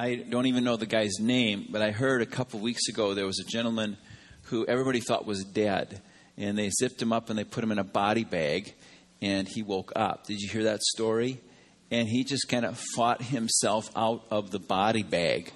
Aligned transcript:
I 0.00 0.14
don't 0.14 0.46
even 0.46 0.64
know 0.64 0.76
the 0.76 0.86
guy's 0.86 1.20
name, 1.20 1.66
but 1.68 1.82
I 1.82 1.90
heard 1.90 2.22
a 2.22 2.26
couple 2.26 2.58
weeks 2.58 2.88
ago 2.88 3.12
there 3.12 3.26
was 3.26 3.38
a 3.38 3.44
gentleman 3.44 3.98
who 4.44 4.64
everybody 4.64 5.00
thought 5.00 5.26
was 5.26 5.44
dead, 5.44 6.00
and 6.38 6.56
they 6.56 6.70
zipped 6.70 7.02
him 7.02 7.12
up 7.12 7.28
and 7.28 7.38
they 7.38 7.44
put 7.44 7.62
him 7.62 7.70
in 7.70 7.78
a 7.78 7.84
body 7.84 8.24
bag, 8.24 8.72
and 9.20 9.46
he 9.46 9.62
woke 9.62 9.92
up. 9.94 10.26
Did 10.26 10.40
you 10.40 10.48
hear 10.48 10.64
that 10.64 10.80
story? 10.80 11.38
And 11.90 12.08
he 12.08 12.24
just 12.24 12.48
kind 12.48 12.64
of 12.64 12.82
fought 12.96 13.20
himself 13.20 13.90
out 13.94 14.24
of 14.30 14.50
the 14.50 14.58
body 14.58 15.02
bag 15.02 15.52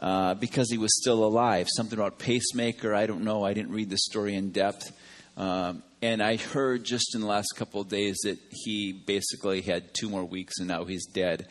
uh, 0.00 0.34
because 0.34 0.68
he 0.68 0.76
was 0.76 0.90
still 1.00 1.22
alive. 1.22 1.68
Something 1.76 1.96
about 1.96 2.18
pacemaker, 2.18 2.92
I 2.92 3.06
don't 3.06 3.22
know. 3.22 3.44
I 3.44 3.54
didn't 3.54 3.70
read 3.70 3.88
the 3.88 3.98
story 3.98 4.34
in 4.34 4.50
depth. 4.50 4.90
Um, 5.36 5.84
and 6.02 6.20
I 6.20 6.38
heard 6.38 6.82
just 6.82 7.14
in 7.14 7.20
the 7.20 7.28
last 7.28 7.52
couple 7.54 7.82
of 7.82 7.88
days 7.88 8.18
that 8.24 8.38
he 8.50 8.90
basically 8.92 9.60
had 9.60 9.94
two 9.94 10.08
more 10.08 10.24
weeks 10.24 10.58
and 10.58 10.66
now 10.66 10.86
he's 10.86 11.06
dead. 11.06 11.46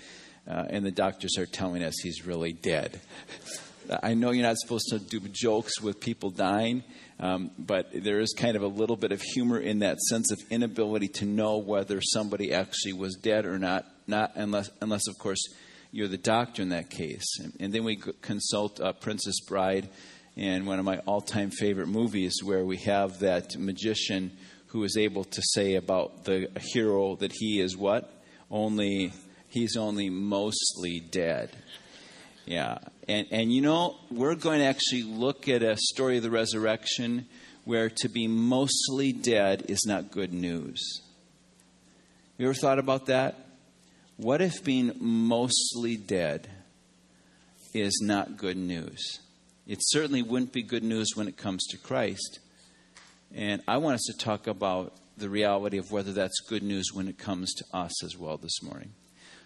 Uh, 0.48 0.66
and 0.70 0.86
the 0.86 0.92
doctors 0.92 1.38
are 1.38 1.46
telling 1.46 1.84
us 1.84 1.96
he's 2.02 2.26
really 2.26 2.54
dead. 2.54 3.00
I 4.04 4.14
know 4.14 4.32
you're 4.32 4.46
not 4.46 4.58
supposed 4.58 4.90
to 4.90 5.00
do 5.00 5.20
jokes 5.32 5.82
with 5.82 6.00
people 6.00 6.30
dying, 6.30 6.84
um, 7.20 7.50
but 7.58 7.88
there 7.92 8.20
is 8.20 8.34
kind 8.38 8.56
of 8.56 8.62
a 8.62 8.68
little 8.68 8.96
bit 8.96 9.12
of 9.12 9.22
humor 9.22 9.60
in 9.60 9.80
that 9.80 10.00
sense 10.00 10.32
of 10.32 10.40
inability 10.52 11.08
to 11.08 11.26
know 11.26 11.58
whether 11.58 12.00
somebody 12.02 12.54
actually 12.54 12.94
was 12.94 13.16
dead 13.16 13.46
or 13.46 13.58
not. 13.58 13.86
Not 14.06 14.34
unless, 14.36 14.70
unless 14.82 15.08
of 15.08 15.18
course, 15.18 15.42
you're 15.92 16.08
the 16.08 16.18
doctor 16.18 16.62
in 16.62 16.70
that 16.70 16.90
case. 16.90 17.26
And, 17.40 17.54
and 17.60 17.74
then 17.74 17.84
we 17.84 18.00
consult 18.22 18.80
uh, 18.80 18.94
Princess 18.94 19.40
Bride 19.42 19.90
and 20.38 20.68
one 20.68 20.80
of 20.80 20.86
my 20.86 21.00
all-time 21.00 21.50
favorite 21.50 21.88
movies 21.88 22.40
where 22.44 22.64
we 22.64 22.78
have 22.78 23.20
that 23.20 23.58
magician 23.58 24.32
who 24.68 24.84
is 24.84 24.98
able 24.98 25.24
to 25.24 25.42
say 25.42 25.76
about 25.76 26.26
the 26.26 26.48
hero 26.60 27.16
that 27.16 27.32
he 27.34 27.60
is 27.60 27.76
what? 27.76 28.14
Only 28.52 29.12
he's 29.50 29.76
only 29.76 30.10
mostly 30.10 31.00
dead. 31.00 31.56
Yeah. 32.46 32.80
And 33.08 33.28
and 33.32 33.54
you 33.54 33.62
know, 33.62 33.98
we're 34.10 34.36
going 34.36 34.60
to 34.60 34.66
actually 34.66 35.04
look 35.04 35.48
at 35.48 35.62
a 35.62 35.78
story 35.78 36.18
of 36.18 36.24
the 36.24 36.32
resurrection 36.32 37.28
where 37.66 37.90
to 37.90 38.10
be 38.10 38.28
mostly 38.28 39.12
dead 39.12 39.66
is 39.68 39.84
not 39.86 40.12
good 40.12 40.34
news. 40.34 41.02
You 42.38 42.46
ever 42.46 42.54
thought 42.54 42.80
about 42.80 43.08
that? 43.08 43.48
What 44.18 44.42
if 44.42 44.64
being 44.64 44.94
mostly 45.00 45.96
dead 45.96 46.50
is 47.74 48.00
not 48.02 48.38
good 48.38 48.58
news? 48.58 49.20
It 49.68 49.78
certainly 49.82 50.24
wouldn't 50.24 50.52
be 50.52 50.64
good 50.64 50.84
news 50.84 51.12
when 51.16 51.28
it 51.28 51.38
comes 51.38 51.66
to 51.68 51.78
Christ. 51.78 52.40
And 53.36 53.62
I 53.68 53.78
want 53.78 53.96
us 53.96 54.06
to 54.08 54.18
talk 54.18 54.48
about 54.48 54.96
the 55.18 55.30
reality 55.30 55.78
of 55.78 55.92
whether 55.92 56.12
that's 56.12 56.40
good 56.40 56.64
news 56.64 56.92
when 56.94 57.08
it 57.08 57.18
comes 57.18 57.54
to 57.54 57.66
us 57.72 58.04
as 58.04 58.18
well 58.18 58.38
this 58.38 58.64
morning. 58.64 58.94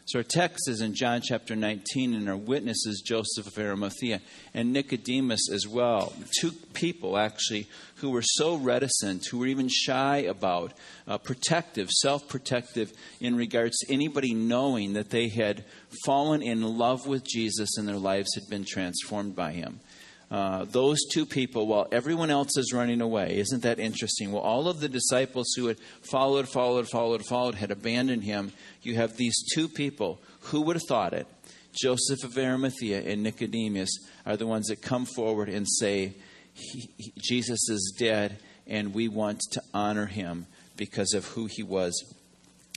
So 0.05 0.19
our 0.19 0.23
text 0.23 0.67
is 0.67 0.81
in 0.81 0.95
John 0.95 1.21
chapter 1.21 1.55
19, 1.55 2.13
and 2.13 2.27
our 2.27 2.35
witness 2.35 2.85
is 2.85 3.01
Joseph 3.05 3.47
of 3.47 3.57
Arimathea 3.57 4.19
and 4.53 4.73
Nicodemus 4.73 5.49
as 5.49 5.65
well. 5.65 6.11
Two 6.41 6.51
people, 6.73 7.17
actually, 7.17 7.69
who 7.95 8.09
were 8.09 8.21
so 8.21 8.57
reticent, 8.57 9.25
who 9.27 9.37
were 9.37 9.47
even 9.47 9.69
shy 9.69 10.17
about, 10.17 10.73
uh, 11.07 11.17
protective, 11.17 11.89
self 11.89 12.27
protective 12.27 12.91
in 13.21 13.37
regards 13.37 13.77
to 13.79 13.93
anybody 13.93 14.33
knowing 14.33 14.91
that 14.93 15.09
they 15.09 15.29
had 15.29 15.63
fallen 16.03 16.41
in 16.41 16.77
love 16.77 17.07
with 17.07 17.23
Jesus 17.25 17.77
and 17.77 17.87
their 17.87 17.95
lives 17.95 18.35
had 18.35 18.49
been 18.49 18.65
transformed 18.65 19.37
by 19.37 19.53
him. 19.53 19.79
Uh, 20.33 20.65
those 20.65 20.97
two 21.11 21.27
people 21.27 21.67
while 21.67 21.87
everyone 21.91 22.31
else 22.31 22.57
is 22.57 22.73
running 22.73 23.01
away. 23.01 23.37
Isn't 23.37 23.61
that 23.61 23.79
interesting? 23.79 24.31
Well, 24.31 24.41
all 24.41 24.67
of 24.67 24.79
the 24.79 24.89
disciples 24.89 25.53
who 25.55 25.67
had 25.67 25.77
followed, 26.09 26.49
followed, 26.49 26.89
followed, 26.89 27.23
followed 27.23 27.53
had 27.53 27.69
abandoned 27.69 28.23
him. 28.23 28.51
You 28.81 28.95
have 28.95 29.15
these 29.15 29.35
two 29.53 29.69
people. 29.69 30.19
Who 30.45 30.61
would 30.61 30.75
have 30.75 30.87
thought 30.87 31.13
it? 31.13 31.27
Joseph 31.79 32.23
of 32.23 32.35
Arimathea 32.35 33.03
and 33.03 33.21
Nicodemus 33.21 33.91
are 34.25 34.35
the 34.35 34.47
ones 34.47 34.69
that 34.69 34.81
come 34.81 35.05
forward 35.05 35.49
and 35.49 35.67
say, 35.69 36.15
he, 36.55 36.89
he, 36.97 37.13
Jesus 37.15 37.69
is 37.69 37.93
dead, 37.99 38.39
and 38.65 38.91
we 38.91 39.07
want 39.07 39.39
to 39.51 39.61
honor 39.71 40.07
him 40.07 40.47
because 40.77 41.13
of 41.13 41.25
who 41.25 41.47
he 41.47 41.61
was 41.61 41.93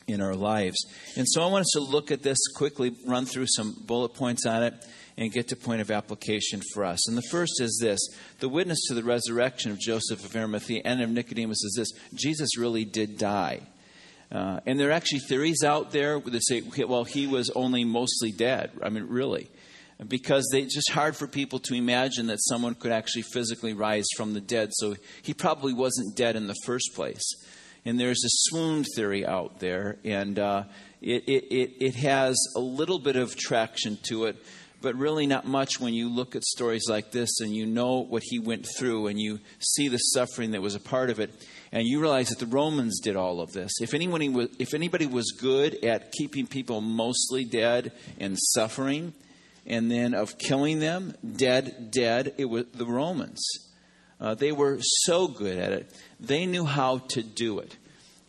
in 0.06 0.20
our 0.20 0.34
lives. 0.34 0.76
And 1.16 1.26
so 1.26 1.42
I 1.42 1.46
want 1.46 1.62
us 1.62 1.70
to 1.72 1.80
look 1.80 2.10
at 2.10 2.22
this 2.22 2.38
quickly, 2.54 2.94
run 3.06 3.24
through 3.24 3.46
some 3.48 3.76
bullet 3.86 4.12
points 4.12 4.44
on 4.44 4.62
it 4.62 4.74
and 5.18 5.32
get 5.32 5.48
to 5.48 5.56
point 5.56 5.80
of 5.80 5.90
application 5.90 6.60
for 6.74 6.84
us. 6.84 7.08
And 7.08 7.16
the 7.16 7.28
first 7.30 7.60
is 7.60 7.78
this 7.80 8.00
the 8.40 8.48
witness 8.48 8.78
to 8.88 8.94
the 8.94 9.02
resurrection 9.02 9.70
of 9.70 9.78
Joseph 9.78 10.24
of 10.24 10.36
Arimathea 10.36 10.82
and 10.84 11.00
of 11.00 11.10
Nicodemus 11.10 11.62
is 11.64 11.74
this 11.76 11.92
Jesus 12.14 12.58
really 12.58 12.84
did 12.84 13.18
die. 13.18 13.60
Uh, 14.30 14.60
and 14.66 14.78
there 14.78 14.88
are 14.88 14.92
actually 14.92 15.20
theories 15.20 15.62
out 15.64 15.92
there 15.92 16.18
that 16.18 16.44
say, 16.44 16.60
well, 16.84 17.04
he 17.04 17.26
was 17.26 17.50
only 17.50 17.84
mostly 17.84 18.32
dead. 18.32 18.70
I 18.82 18.88
mean, 18.88 19.06
really. 19.08 19.48
Because 20.06 20.50
it's 20.52 20.74
just 20.74 20.90
hard 20.90 21.16
for 21.16 21.26
people 21.26 21.58
to 21.60 21.74
imagine 21.74 22.26
that 22.26 22.42
someone 22.42 22.74
could 22.74 22.92
actually 22.92 23.22
physically 23.22 23.72
rise 23.72 24.04
from 24.16 24.34
the 24.34 24.40
dead. 24.40 24.70
So 24.72 24.96
he 25.22 25.32
probably 25.32 25.72
wasn't 25.72 26.16
dead 26.16 26.36
in 26.36 26.48
the 26.48 26.56
first 26.64 26.90
place. 26.94 27.24
And 27.86 28.00
there's 28.00 28.22
a 28.24 28.28
swoon 28.50 28.84
theory 28.96 29.24
out 29.24 29.60
there, 29.60 29.98
and 30.04 30.40
uh, 30.40 30.64
it, 31.00 31.22
it, 31.28 31.72
it 31.80 31.94
has 31.94 32.36
a 32.56 32.60
little 32.60 32.98
bit 32.98 33.14
of 33.14 33.36
traction 33.36 33.96
to 34.08 34.24
it 34.24 34.36
but 34.86 34.94
really 34.94 35.26
not 35.26 35.44
much 35.44 35.80
when 35.80 35.94
you 35.94 36.08
look 36.08 36.36
at 36.36 36.44
stories 36.44 36.84
like 36.88 37.10
this 37.10 37.40
and 37.40 37.52
you 37.52 37.66
know 37.66 38.04
what 38.04 38.22
he 38.24 38.38
went 38.38 38.64
through 38.78 39.08
and 39.08 39.20
you 39.20 39.40
see 39.58 39.88
the 39.88 39.98
suffering 39.98 40.52
that 40.52 40.62
was 40.62 40.76
a 40.76 40.80
part 40.80 41.10
of 41.10 41.18
it 41.18 41.34
and 41.72 41.88
you 41.88 42.00
realize 42.00 42.28
that 42.28 42.38
the 42.38 42.46
Romans 42.46 43.00
did 43.00 43.16
all 43.16 43.40
of 43.40 43.52
this. 43.52 43.72
If 43.80 43.94
anybody 43.94 44.28
was, 44.28 44.48
if 44.60 44.74
anybody 44.74 45.06
was 45.06 45.32
good 45.32 45.84
at 45.84 46.12
keeping 46.12 46.46
people 46.46 46.80
mostly 46.80 47.44
dead 47.44 47.90
and 48.20 48.38
suffering 48.38 49.12
and 49.66 49.90
then 49.90 50.14
of 50.14 50.38
killing 50.38 50.78
them, 50.78 51.16
dead, 51.34 51.90
dead, 51.90 52.34
it 52.38 52.44
was 52.44 52.66
the 52.66 52.86
Romans. 52.86 53.44
Uh, 54.20 54.36
they 54.36 54.52
were 54.52 54.78
so 54.80 55.26
good 55.26 55.58
at 55.58 55.72
it. 55.72 55.92
They 56.20 56.46
knew 56.46 56.64
how 56.64 56.98
to 57.08 57.24
do 57.24 57.58
it. 57.58 57.76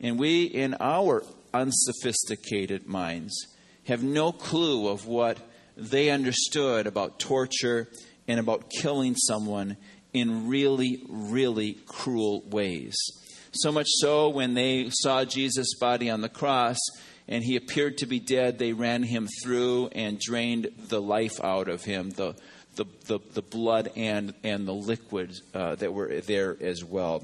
And 0.01 0.18
we, 0.18 0.45
in 0.45 0.75
our 0.79 1.24
unsophisticated 1.53 2.88
minds, 2.88 3.45
have 3.84 4.01
no 4.01 4.31
clue 4.31 4.88
of 4.88 5.06
what 5.06 5.38
they 5.78 6.10
understood 6.10 6.88
about 6.88 7.20
torture 7.20 7.88
and 8.28 8.40
about 8.40 8.70
killing 8.70 9.16
someone 9.16 9.78
in 10.14 10.48
really, 10.48 11.04
really 11.08 11.78
cruel 11.86 12.44
ways. 12.50 12.96
So 13.52 13.72
much 13.72 13.88
so, 13.88 14.30
when 14.30 14.54
they 14.54 14.90
saw 14.90 15.24
Jesus' 15.24 15.76
body 15.80 16.10
on 16.10 16.22
the 16.22 16.30
cross 16.30 16.78
and 17.28 17.44
he 17.44 17.56
appeared 17.56 17.98
to 18.00 18.06
be 18.06 18.20
dead, 18.20 18.60
they 18.60 18.74
ran 18.74 19.04
him 19.04 19.28
through 19.44 19.90
and 19.94 20.20
drained 20.20 20.70
the 20.90 21.02
life 21.02 21.44
out 21.44 21.68
of 21.68 21.84
him, 21.84 22.10
the, 22.12 22.36
the, 22.76 22.86
the, 23.06 23.20
the 23.34 23.42
blood 23.42 23.92
and, 23.96 24.34
and 24.44 24.68
the 24.68 24.74
liquids 24.74 25.42
uh, 25.54 25.76
that 25.76 25.94
were 25.94 26.22
there 26.22 26.58
as 26.62 26.84
well. 26.84 27.24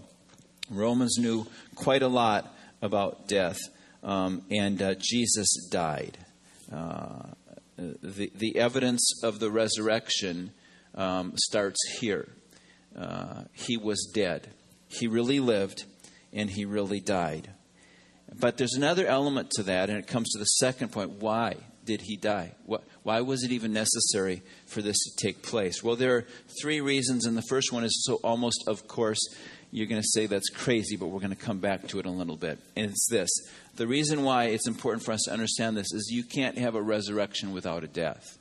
Romans 0.69 1.17
knew 1.19 1.45
quite 1.75 2.03
a 2.03 2.07
lot 2.07 2.55
about 2.81 3.27
death, 3.27 3.59
um, 4.03 4.41
and 4.49 4.81
uh, 4.81 4.95
Jesus 4.97 5.69
died. 5.69 6.17
Uh, 6.71 7.23
the, 8.01 8.31
the 8.35 8.57
evidence 8.57 9.21
of 9.23 9.39
the 9.39 9.51
resurrection 9.51 10.51
um, 10.95 11.33
starts 11.35 11.79
here. 11.99 12.29
Uh, 12.97 13.43
he 13.53 13.77
was 13.77 14.11
dead. 14.13 14.49
He 14.87 15.07
really 15.07 15.39
lived, 15.39 15.85
and 16.31 16.49
he 16.49 16.65
really 16.65 16.99
died. 16.99 17.49
But 18.39 18.57
there's 18.57 18.75
another 18.75 19.05
element 19.05 19.51
to 19.51 19.63
that, 19.63 19.89
and 19.89 19.99
it 19.99 20.07
comes 20.07 20.29
to 20.31 20.39
the 20.39 20.45
second 20.45 20.91
point. 20.91 21.21
Why 21.21 21.57
did 21.85 22.01
he 22.01 22.17
die? 22.17 22.55
What, 22.65 22.83
why 23.03 23.21
was 23.21 23.43
it 23.43 23.51
even 23.51 23.73
necessary 23.73 24.41
for 24.65 24.81
this 24.81 24.97
to 24.97 25.25
take 25.25 25.43
place? 25.43 25.83
Well, 25.83 25.95
there 25.95 26.15
are 26.15 26.25
three 26.61 26.81
reasons, 26.81 27.25
and 27.25 27.37
the 27.37 27.43
first 27.49 27.71
one 27.71 27.83
is 27.83 28.03
so 28.05 28.15
almost, 28.23 28.63
of 28.67 28.87
course, 28.87 29.19
you're 29.71 29.87
going 29.87 30.01
to 30.01 30.07
say 30.07 30.25
that's 30.25 30.49
crazy, 30.49 30.95
but 30.95 31.07
we're 31.07 31.19
going 31.19 31.31
to 31.31 31.35
come 31.35 31.59
back 31.59 31.87
to 31.87 31.99
it 31.99 32.05
in 32.05 32.11
a 32.11 32.15
little 32.15 32.37
bit. 32.37 32.59
And 32.75 32.85
it's 32.85 33.07
this 33.09 33.29
the 33.75 33.87
reason 33.87 34.23
why 34.23 34.45
it's 34.45 34.67
important 34.67 35.03
for 35.03 35.11
us 35.11 35.23
to 35.25 35.33
understand 35.33 35.75
this 35.75 35.91
is 35.91 36.11
you 36.11 36.23
can't 36.23 36.57
have 36.59 36.75
a 36.75 36.81
resurrection 36.81 37.51
without 37.53 37.83
a 37.83 37.87
death. 37.87 38.37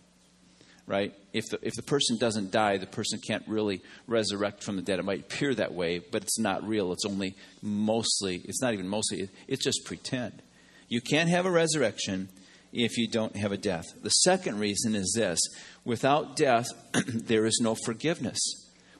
Right? 0.87 1.15
If 1.33 1.47
the, 1.49 1.59
if 1.63 1.73
the 1.75 1.83
person 1.83 2.19
doesn't 2.19 2.51
die, 2.51 2.77
the 2.77 2.87
person 2.87 3.21
can't 3.27 3.45
really 3.47 3.81
resurrect 4.07 4.63
from 4.63 4.77
the 4.77 4.83
dead. 4.83 4.99
It 4.99 5.05
might 5.05 5.21
appear 5.21 5.55
that 5.55 5.73
way, 5.73 6.01
but 6.01 6.23
it's 6.23 6.39
not 6.39 6.67
real. 6.67 6.93
It's 6.93 7.07
only 7.07 7.35
mostly, 7.63 8.43
it's 8.45 8.61
not 8.61 8.75
even 8.75 8.89
mostly, 8.89 9.29
it's 9.49 9.65
just 9.65 9.85
pretend. 9.87 10.43
You 10.89 11.01
can't 11.01 11.31
have 11.31 11.47
a 11.47 11.51
resurrection 11.51 12.29
if 12.73 12.97
you 12.97 13.07
don't 13.07 13.37
have 13.37 13.53
a 13.53 13.57
death. 13.57 13.87
The 14.03 14.11
second 14.11 14.59
reason 14.59 14.95
is 14.95 15.13
this 15.17 15.41
without 15.85 16.37
death, 16.37 16.67
there 17.07 17.47
is 17.47 17.61
no 17.63 17.75
forgiveness. 17.75 18.41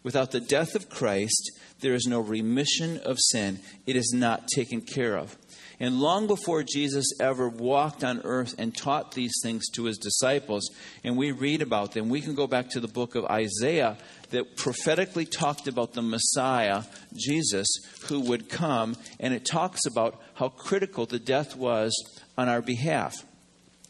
Without 0.03 0.33
the 0.33 0.41
death 0.41 0.75
of 0.75 0.89
Christ, 0.89 1.53
there 1.81 1.95
is 1.95 2.07
no 2.07 2.19
remission 2.19 2.99
of 2.99 3.19
sin. 3.21 3.61
It 3.87 3.95
is 3.95 4.13
not 4.13 4.49
taken 4.49 4.81
care 4.81 5.17
of. 5.17 5.37
And 5.79 6.01
long 6.01 6.27
before 6.27 6.63
Jesus 6.63 7.07
ever 7.21 7.49
walked 7.49 8.05
on 8.05 8.21
earth 8.23 8.55
and 8.59 8.77
taught 8.77 9.13
these 9.13 9.35
things 9.43 9.69
to 9.71 9.85
his 9.85 9.99
disciples, 9.99 10.69
and 11.03 11.17
we 11.17 11.33
read 11.33 11.63
about 11.63 11.93
them, 11.93 12.09
we 12.09 12.21
can 12.21 12.35
go 12.35 12.47
back 12.47 12.71
to 12.71 12.81
the 12.81 12.89
book 12.89 13.15
of 13.15 13.25
Isaiah 13.25 13.97
that 14.31 14.57
prophetically 14.57 15.25
talked 15.25 15.67
about 15.67 15.93
the 15.93 16.03
Messiah, 16.03 16.83
Jesus, 17.15 17.69
who 18.03 18.21
would 18.21 18.49
come, 18.49 18.97
and 19.19 19.35
it 19.35 19.45
talks 19.45 19.85
about 19.87 20.21
how 20.35 20.51
critical 20.51 21.07
the 21.07 21.19
death 21.19 21.57
was 21.57 21.93
on 22.37 22.49
our 22.49 22.63
behalf. 22.63 23.15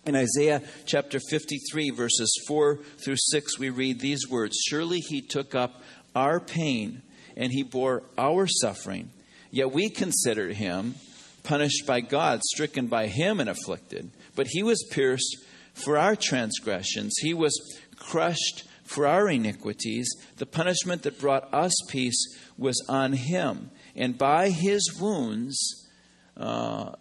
In 0.05 0.17
Isaiah 0.17 0.63
chapter 0.85 1.21
53, 1.21 1.91
verses 1.91 2.35
4 2.49 2.77
through 2.77 3.17
6, 3.17 3.61
we 3.61 3.71
read 3.71 4.01
these 4.01 4.29
words 4.29 4.57
Surely 4.67 4.99
he 4.99 5.21
took 5.21 5.55
up 5.55 5.81
our 6.17 6.41
pain 6.41 7.03
and 7.37 7.53
he 7.53 7.63
bore 7.63 8.03
our 8.19 8.49
suffering. 8.49 9.11
Yet 9.53 9.71
we 9.71 9.91
considered 9.91 10.57
him 10.57 10.97
punished 11.45 11.87
by 11.87 12.01
God, 12.01 12.41
stricken 12.43 12.89
by 12.89 13.07
him, 13.07 13.39
and 13.39 13.49
afflicted. 13.49 14.11
But 14.35 14.49
he 14.49 14.65
was 14.65 14.85
pierced 14.91 15.37
for 15.73 15.97
our 15.97 16.17
transgressions, 16.17 17.15
he 17.21 17.33
was 17.33 17.55
crushed 17.95 18.65
for 18.83 19.07
our 19.07 19.29
iniquities. 19.29 20.09
The 20.37 20.47
punishment 20.47 21.03
that 21.03 21.21
brought 21.21 21.55
us 21.55 21.73
peace 21.89 22.37
was 22.59 22.85
on 22.89 23.13
him. 23.13 23.71
And 23.95 24.19
by 24.19 24.51
his 24.51 24.99
wounds, 25.01 25.89
uh, 26.37 26.93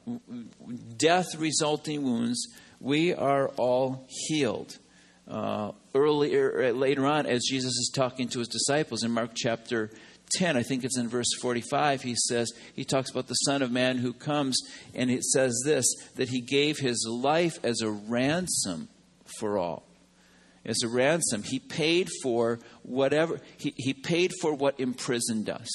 death 0.97 1.35
resulting 1.37 2.03
wounds, 2.03 2.47
we 2.81 3.13
are 3.13 3.47
all 3.49 4.07
healed. 4.07 4.77
Uh, 5.27 5.71
earlier, 5.95 6.63
uh, 6.63 6.71
later 6.71 7.05
on, 7.05 7.25
as 7.25 7.43
Jesus 7.47 7.71
is 7.71 7.91
talking 7.93 8.27
to 8.29 8.39
his 8.39 8.47
disciples 8.47 9.03
in 9.03 9.11
Mark 9.11 9.31
chapter 9.35 9.91
10, 10.35 10.57
I 10.57 10.63
think 10.63 10.83
it's 10.83 10.97
in 10.97 11.07
verse 11.07 11.29
45, 11.41 12.01
he 12.01 12.15
says, 12.15 12.51
he 12.73 12.83
talks 12.83 13.11
about 13.11 13.27
the 13.27 13.35
Son 13.35 13.61
of 13.61 13.71
Man 13.71 13.97
who 13.97 14.13
comes, 14.13 14.59
and 14.95 15.11
it 15.11 15.23
says 15.23 15.61
this 15.63 15.85
that 16.15 16.29
he 16.29 16.41
gave 16.41 16.79
his 16.79 17.05
life 17.07 17.63
as 17.63 17.81
a 17.81 17.89
ransom 17.89 18.89
for 19.39 19.57
all. 19.57 19.87
As 20.65 20.83
a 20.83 20.87
ransom. 20.87 21.43
He 21.43 21.59
paid 21.59 22.09
for 22.21 22.59
whatever, 22.83 23.39
he, 23.57 23.73
he 23.77 23.93
paid 23.93 24.31
for 24.41 24.53
what 24.53 24.79
imprisoned 24.79 25.49
us. 25.49 25.69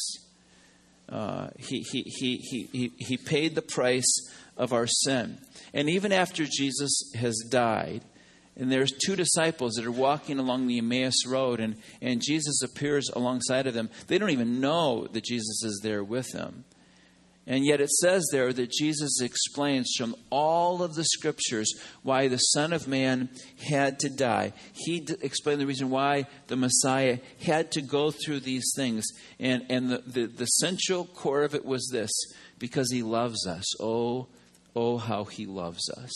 Uh, 1.08 1.49
he, 1.58 1.81
he, 1.81 2.03
he, 2.03 2.37
he, 2.73 2.93
he 2.97 3.17
paid 3.17 3.55
the 3.55 3.62
price 3.62 4.29
of 4.56 4.73
our 4.73 4.87
sin. 4.87 5.38
And 5.75 5.89
even 5.89 6.13
after 6.13 6.45
Jesus 6.45 7.13
has 7.15 7.37
died, 7.49 8.05
and 8.59 8.73
there's 8.73 8.93
two 8.93 9.17
disciples 9.17 9.75
that 9.75 9.85
are 9.85 9.91
walking 9.91 10.39
along 10.39 10.67
the 10.67 10.79
Emmaus 10.79 11.27
Road, 11.27 11.61
and, 11.61 11.77
and 12.01 12.23
Jesus 12.25 12.63
appears 12.63 13.11
alongside 13.15 13.67
of 13.67 13.75
them. 13.75 13.91
They 14.07 14.17
don't 14.17 14.31
even 14.31 14.61
know 14.61 15.07
that 15.13 15.25
Jesus 15.25 15.63
is 15.63 15.81
there 15.83 16.03
with 16.03 16.33
them. 16.33 16.65
And 17.49 17.65
yet 17.65 17.81
it 17.81 17.91
says 17.91 18.27
there 18.33 18.53
that 18.53 18.73
Jesus 18.73 19.21
explains 19.21 19.95
from 19.97 20.17
all 20.31 20.83
of 20.83 20.95
the 20.95 21.05
scriptures 21.05 21.73
why 22.03 22.27
the 22.27 22.39
Son 22.39 22.73
of 22.73 22.89
Man 22.89 23.29
had 23.69 24.01
to 24.01 24.09
die. 24.09 24.53
He 24.73 25.01
d- 25.01 25.15
explained 25.23 25.61
the 25.61 25.67
reason 25.67 25.91
why 25.91 26.27
the 26.49 26.57
Messiah 26.57 27.19
had 27.45 27.71
to 27.73 27.83
go 27.83 28.11
through 28.11 28.41
these 28.41 28.73
things. 28.75 29.05
And, 29.39 29.65
and 29.69 29.91
the, 29.91 29.99
the, 29.99 30.27
the 30.27 30.47
central 30.47 31.05
core 31.05 31.45
of 31.45 31.55
it 31.55 31.65
was 31.65 31.89
this 31.93 32.11
because 32.59 32.91
he 32.91 33.05
loves 33.05 33.47
us. 33.47 33.81
Oh, 33.81 34.27
oh, 34.76 34.99
how 34.99 35.25
he 35.25 35.46
loves 35.46 35.90
us. 35.90 36.12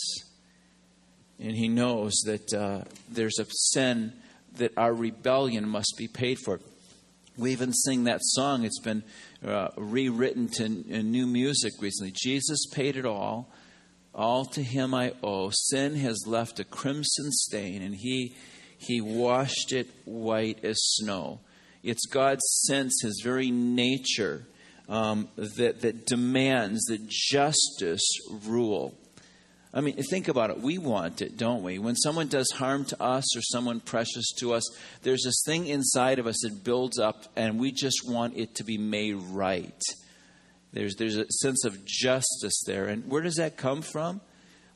And 1.39 1.57
he 1.57 1.67
knows 1.67 2.13
that 2.25 2.53
uh, 2.53 2.83
there's 3.09 3.39
a 3.39 3.45
sin 3.49 4.13
that 4.57 4.77
our 4.77 4.93
rebellion 4.93 5.67
must 5.67 5.95
be 5.97 6.07
paid 6.07 6.37
for. 6.45 6.59
We 7.37 7.51
even 7.51 7.73
sing 7.73 8.03
that 8.03 8.19
song. 8.21 8.63
It's 8.63 8.79
been 8.79 9.03
uh, 9.45 9.69
rewritten 9.75 10.47
to 10.57 10.69
new 10.69 11.25
music 11.25 11.73
recently. 11.79 12.13
Jesus 12.15 12.67
paid 12.71 12.95
it 12.95 13.05
all. 13.05 13.51
All 14.13 14.45
to 14.45 14.61
him 14.61 14.93
I 14.93 15.13
owe. 15.23 15.49
Sin 15.51 15.95
has 15.95 16.25
left 16.27 16.59
a 16.59 16.65
crimson 16.65 17.31
stain, 17.31 17.81
and 17.81 17.95
he, 17.95 18.35
he 18.77 19.01
washed 19.01 19.71
it 19.71 19.89
white 20.05 20.63
as 20.63 20.77
snow. 20.79 21.39
It's 21.81 22.05
God's 22.05 22.43
sense, 22.67 23.01
his 23.01 23.21
very 23.23 23.49
nature, 23.49 24.45
um, 24.89 25.27
that, 25.35 25.81
that 25.81 26.05
demands 26.05 26.83
that 26.85 27.07
justice 27.07 28.01
rule. 28.45 28.97
I 29.73 29.79
mean, 29.79 29.95
think 30.03 30.27
about 30.27 30.49
it. 30.49 30.59
We 30.59 30.77
want 30.77 31.21
it, 31.21 31.37
don't 31.37 31.63
we? 31.63 31.79
When 31.79 31.95
someone 31.95 32.27
does 32.27 32.51
harm 32.51 32.83
to 32.85 33.01
us 33.01 33.37
or 33.37 33.41
someone 33.41 33.79
precious 33.79 34.29
to 34.39 34.53
us, 34.53 34.69
there's 35.03 35.23
this 35.23 35.41
thing 35.45 35.67
inside 35.67 36.19
of 36.19 36.27
us 36.27 36.41
that 36.43 36.63
builds 36.63 36.99
up, 36.99 37.23
and 37.37 37.57
we 37.57 37.71
just 37.71 38.05
want 38.05 38.35
it 38.35 38.55
to 38.55 38.65
be 38.65 38.77
made 38.77 39.15
right. 39.15 39.81
There's, 40.73 40.95
there's 40.95 41.15
a 41.17 41.25
sense 41.29 41.63
of 41.63 41.85
justice 41.85 42.61
there. 42.65 42.85
And 42.85 43.09
where 43.09 43.21
does 43.21 43.35
that 43.35 43.55
come 43.55 43.81
from? 43.81 44.19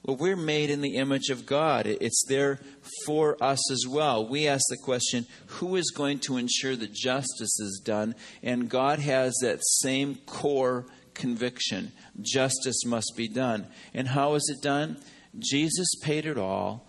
Well, 0.06 0.18
we're 0.18 0.36
made 0.36 0.70
in 0.70 0.82
the 0.82 0.98
image 0.98 1.30
of 1.30 1.48
God. 1.48 1.88
It's 1.88 2.24
there 2.28 2.60
for 3.08 3.42
us 3.44 3.72
as 3.72 3.88
well. 3.90 4.28
We 4.28 4.48
ask 4.48 4.64
the 4.70 4.78
question 4.78 5.26
who 5.48 5.76
is 5.76 5.92
going 5.96 6.20
to 6.28 6.38
ensure 6.38 6.76
that 6.76 6.94
justice 6.94 7.60
is 7.60 7.82
done? 7.84 8.14
And 8.44 8.70
God 8.70 9.00
has 9.00 9.34
that 9.42 9.66
same 9.66 10.18
core 10.28 10.86
conviction. 11.16 11.92
Justice 12.22 12.86
must 12.86 13.14
be 13.18 13.28
done. 13.28 13.66
And 13.96 14.10
how 14.10 14.36
is 14.36 14.48
it 14.56 14.62
done? 14.62 14.98
Jesus 15.40 15.88
paid 16.04 16.28
it 16.28 16.38
all. 16.38 16.88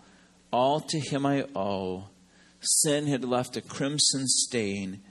All 0.51 0.79
to 0.81 0.99
him 0.99 1.25
I 1.25 1.47
owe. 1.55 2.09
Sin 2.61 3.07
had 3.07 3.23
left 3.23 3.57
a 3.57 3.61
crimson 3.61 4.27
stain, 4.27 5.01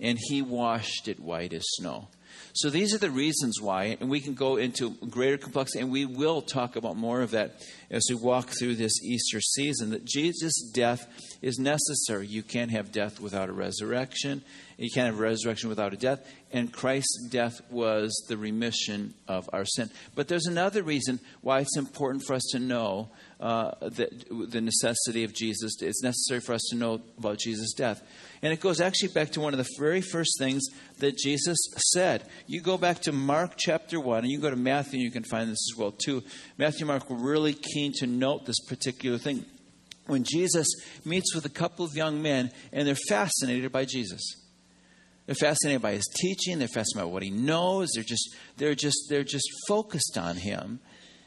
and 0.00 0.18
he 0.20 0.42
washed 0.42 1.06
it 1.06 1.20
white 1.20 1.52
as 1.52 1.62
snow. 1.74 2.08
So 2.54 2.68
these 2.68 2.94
are 2.94 2.98
the 2.98 3.10
reasons 3.10 3.60
why, 3.62 3.96
and 3.98 4.10
we 4.10 4.20
can 4.20 4.34
go 4.34 4.56
into 4.56 4.90
greater 5.08 5.38
complexity, 5.38 5.80
and 5.80 5.90
we 5.90 6.04
will 6.04 6.42
talk 6.42 6.76
about 6.76 6.96
more 6.96 7.22
of 7.22 7.30
that 7.30 7.62
as 7.90 8.04
we 8.10 8.14
walk 8.14 8.50
through 8.58 8.74
this 8.74 9.02
Easter 9.02 9.40
season. 9.40 9.90
That 9.90 10.04
Jesus' 10.04 10.70
death 10.74 11.06
is 11.40 11.58
necessary. 11.58 12.26
You 12.26 12.42
can't 12.42 12.70
have 12.70 12.92
death 12.92 13.20
without 13.20 13.48
a 13.48 13.52
resurrection. 13.52 14.42
You 14.76 14.90
can't 14.92 15.06
have 15.06 15.18
resurrection 15.18 15.70
without 15.70 15.94
a 15.94 15.96
death. 15.96 16.28
And 16.52 16.70
Christ's 16.70 17.28
death 17.30 17.60
was 17.70 18.12
the 18.28 18.36
remission 18.36 19.14
of 19.26 19.48
our 19.52 19.64
sin. 19.64 19.90
But 20.14 20.28
there's 20.28 20.46
another 20.46 20.82
reason 20.82 21.20
why 21.40 21.60
it's 21.60 21.76
important 21.78 22.24
for 22.26 22.34
us 22.34 22.46
to 22.52 22.58
know 22.58 23.08
uh, 23.42 23.72
that 23.80 24.24
the 24.30 24.60
necessity 24.60 25.24
of 25.24 25.34
Jesus. 25.34 25.72
It's 25.82 26.02
necessary 26.02 26.40
for 26.40 26.52
us 26.52 26.62
to 26.70 26.76
know 26.76 27.00
about 27.18 27.40
Jesus' 27.40 27.72
death. 27.72 28.00
And 28.40 28.52
it 28.52 28.60
goes 28.60 28.80
actually 28.80 29.08
back 29.08 29.30
to 29.30 29.40
one 29.40 29.52
of 29.52 29.58
the 29.58 29.68
very 29.80 30.00
first 30.00 30.38
things 30.38 30.62
that 31.00 31.16
Jesus 31.16 31.58
said. 31.92 32.24
You 32.46 32.60
go 32.60 32.78
back 32.78 33.00
to 33.00 33.12
Mark 33.12 33.54
chapter 33.56 33.98
1, 33.98 34.20
and 34.20 34.28
you 34.30 34.38
go 34.38 34.48
to 34.48 34.56
Matthew, 34.56 34.98
and 34.98 35.02
you 35.02 35.10
can 35.10 35.24
find 35.24 35.50
this 35.50 35.72
as 35.72 35.76
well, 35.76 35.90
too. 35.90 36.22
Matthew 36.56 36.82
and 36.82 36.88
Mark 36.88 37.10
were 37.10 37.16
really 37.16 37.52
keen 37.52 37.92
to 37.96 38.06
note 38.06 38.46
this 38.46 38.60
particular 38.68 39.18
thing. 39.18 39.44
When 40.06 40.22
Jesus 40.22 40.68
meets 41.04 41.34
with 41.34 41.44
a 41.44 41.50
couple 41.50 41.84
of 41.84 41.96
young 41.96 42.22
men, 42.22 42.52
and 42.72 42.86
they're 42.86 42.94
fascinated 43.08 43.72
by 43.72 43.86
Jesus. 43.86 44.22
They're 45.26 45.34
fascinated 45.34 45.82
by 45.82 45.94
his 45.94 46.08
teaching, 46.20 46.60
they're 46.60 46.68
fascinated 46.68 47.08
by 47.08 47.12
what 47.12 47.22
he 47.24 47.30
knows, 47.30 47.90
they're 47.94 48.04
just, 48.04 48.36
they're 48.56 48.76
just, 48.76 49.06
they're 49.08 49.24
just 49.24 49.48
focused 49.66 50.16
on 50.16 50.36
him. 50.36 50.78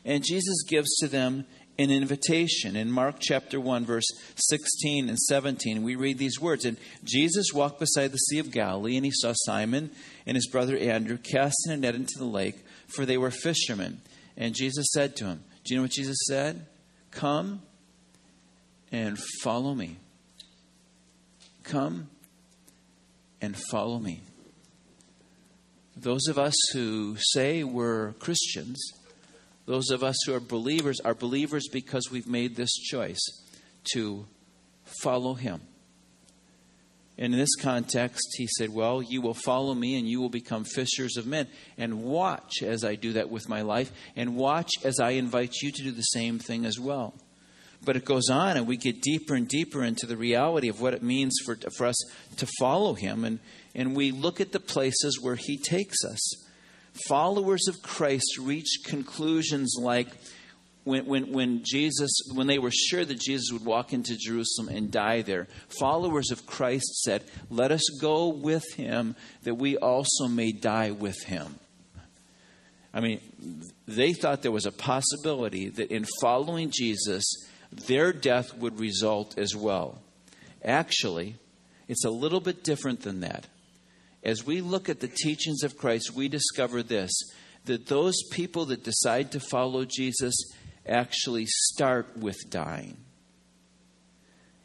And 0.06 0.24
Jesus 0.24 0.64
gives 0.68 0.96
to 0.98 1.08
them 1.08 1.46
an 1.78 1.92
invitation. 1.92 2.76
In 2.76 2.92
Mark 2.92 3.18
chapter 3.20 3.60
1, 3.60 3.86
verse 3.86 4.08
16 4.36 5.10
and 5.10 5.20
17, 5.20 5.84
we 5.84 5.96
read 5.96 6.18
these 6.18 6.40
words 6.40 6.66
And 6.66 6.78
Jesus 7.04 7.54
walked 7.54 7.80
beside 7.80 8.12
the 8.12 8.18
Sea 8.18 8.40
of 8.40 8.52
Galilee, 8.52 8.96
and 8.96 9.06
he 9.06 9.12
saw 9.12 9.34
Simon 9.46 9.92
and 10.26 10.36
his 10.36 10.48
brother 10.48 10.78
Andrew 10.78 11.18
casting 11.18 11.74
a 11.74 11.78
net 11.78 11.96
into 11.96 12.18
the 12.18 12.26
lake, 12.26 12.66
for 12.88 13.06
they 13.06 13.18
were 13.18 13.32
fishermen. 13.32 14.02
And 14.38 14.56
Jesus 14.56 14.88
said 14.94 15.16
to 15.18 15.26
him, 15.26 15.44
Do 15.64 15.74
you 15.74 15.80
know 15.80 15.84
what 15.84 15.92
Jesus 15.92 16.18
said? 16.28 16.66
Come 17.12 17.62
and 18.92 19.18
follow 19.42 19.74
me. 19.74 19.98
Come 21.64 22.10
and 23.42 23.56
follow 23.72 24.00
me. 24.00 24.22
Those 25.98 26.28
of 26.28 26.38
us 26.38 26.56
who 26.74 27.16
say 27.20 27.64
we're 27.64 28.14
Christians, 28.14 28.78
those 29.66 29.90
of 29.90 30.04
us 30.04 30.18
who 30.26 30.34
are 30.34 30.40
believers 30.40 31.00
are 31.00 31.16
believers 31.16 31.68
because 31.72 32.12
we've 32.12 32.28
made 32.28 32.56
this 32.56 32.74
choice 32.74 33.20
to 33.94 34.26
follow 35.02 35.34
him. 35.34 35.62
And 37.18 37.34
in 37.34 37.40
this 37.40 37.56
context, 37.56 38.36
he 38.38 38.48
said, 38.58 38.70
Well, 38.70 39.02
you 39.02 39.22
will 39.22 39.34
follow 39.34 39.74
me 39.74 39.98
and 39.98 40.08
you 40.08 40.20
will 40.20 40.30
become 40.30 40.66
fishers 40.66 41.16
of 41.16 41.26
men. 41.26 41.48
And 41.78 42.04
watch 42.04 42.62
as 42.62 42.84
I 42.84 42.96
do 42.96 43.14
that 43.14 43.30
with 43.30 43.48
my 43.48 43.62
life, 43.62 43.92
and 44.16 44.36
watch 44.36 44.72
as 44.84 45.00
I 45.00 45.12
invite 45.12 45.56
you 45.62 45.72
to 45.72 45.84
do 45.84 45.92
the 45.92 46.02
same 46.02 46.40
thing 46.40 46.66
as 46.66 46.78
well. 46.78 47.14
But 47.84 47.96
it 47.96 48.04
goes 48.04 48.30
on, 48.30 48.58
and 48.58 48.68
we 48.68 48.78
get 48.78 49.02
deeper 49.02 49.36
and 49.36 49.48
deeper 49.48 49.84
into 49.84 50.06
the 50.06 50.18
reality 50.18 50.68
of 50.68 50.82
what 50.82 50.94
it 50.94 51.04
means 51.04 51.38
for, 51.46 51.56
for 51.78 51.86
us 51.86 51.96
to 52.38 52.48
follow 52.60 52.96
him. 52.96 53.24
And, 53.24 53.40
and 53.74 53.96
we 53.96 54.12
look 54.12 54.42
at 54.42 54.52
the 54.52 54.60
places 54.60 55.20
where 55.22 55.36
he 55.36 55.58
takes 55.58 56.04
us 56.04 56.45
followers 57.08 57.68
of 57.68 57.82
Christ 57.82 58.38
reach 58.40 58.80
conclusions 58.86 59.76
like 59.80 60.08
when, 60.84 61.06
when, 61.08 61.32
when 61.32 61.64
Jesus, 61.64 62.12
when 62.34 62.48
they 62.48 62.60
were 62.60 62.72
sure 62.72 63.04
that 63.04 63.20
Jesus 63.20 63.52
would 63.52 63.66
walk 63.66 63.92
into 63.92 64.16
Jerusalem 64.16 64.70
and 64.70 64.92
die 64.92 65.24
there, 65.24 65.48
followers 65.80 66.32
of 66.32 66.46
Christ 66.46 67.02
said, 67.02 67.24
Let 67.50 67.72
us 67.72 67.84
go 68.00 68.30
with 68.30 68.64
him 68.76 69.16
that 69.44 69.56
we 69.56 69.78
also 69.78 70.28
may 70.28 70.52
die 70.52 70.92
with 70.92 71.24
him. 71.24 71.56
I 72.94 73.02
mean, 73.02 73.20
they 73.88 74.14
thought 74.14 74.42
there 74.42 74.52
was 74.52 74.66
a 74.66 74.72
possibility 74.72 75.70
that 75.70 75.92
in 75.92 76.06
following 76.22 76.72
Jesus, 76.72 77.26
their 77.72 78.14
death 78.14 78.56
would 78.56 78.80
result 78.80 79.38
as 79.38 79.54
well. 79.56 80.02
Actually, 80.64 81.36
it's 81.88 82.06
a 82.06 82.10
little 82.10 82.40
bit 82.40 82.64
different 82.64 83.02
than 83.02 83.20
that 83.20 83.48
as 84.26 84.46
we 84.46 84.60
look 84.60 84.90
at 84.90 85.00
the 85.00 85.08
teachings 85.08 85.64
of 85.64 85.78
Christ, 85.78 86.16
we 86.16 86.28
discover 86.28 86.82
this 86.84 87.14
that 87.66 87.88
those 87.88 88.22
people 88.32 88.66
that 88.66 88.84
decide 88.84 89.32
to 89.32 89.40
follow 89.40 89.86
Jesus 89.86 90.36
actually 90.88 91.46
start 91.48 92.16
with 92.16 92.38
dying. 92.50 92.98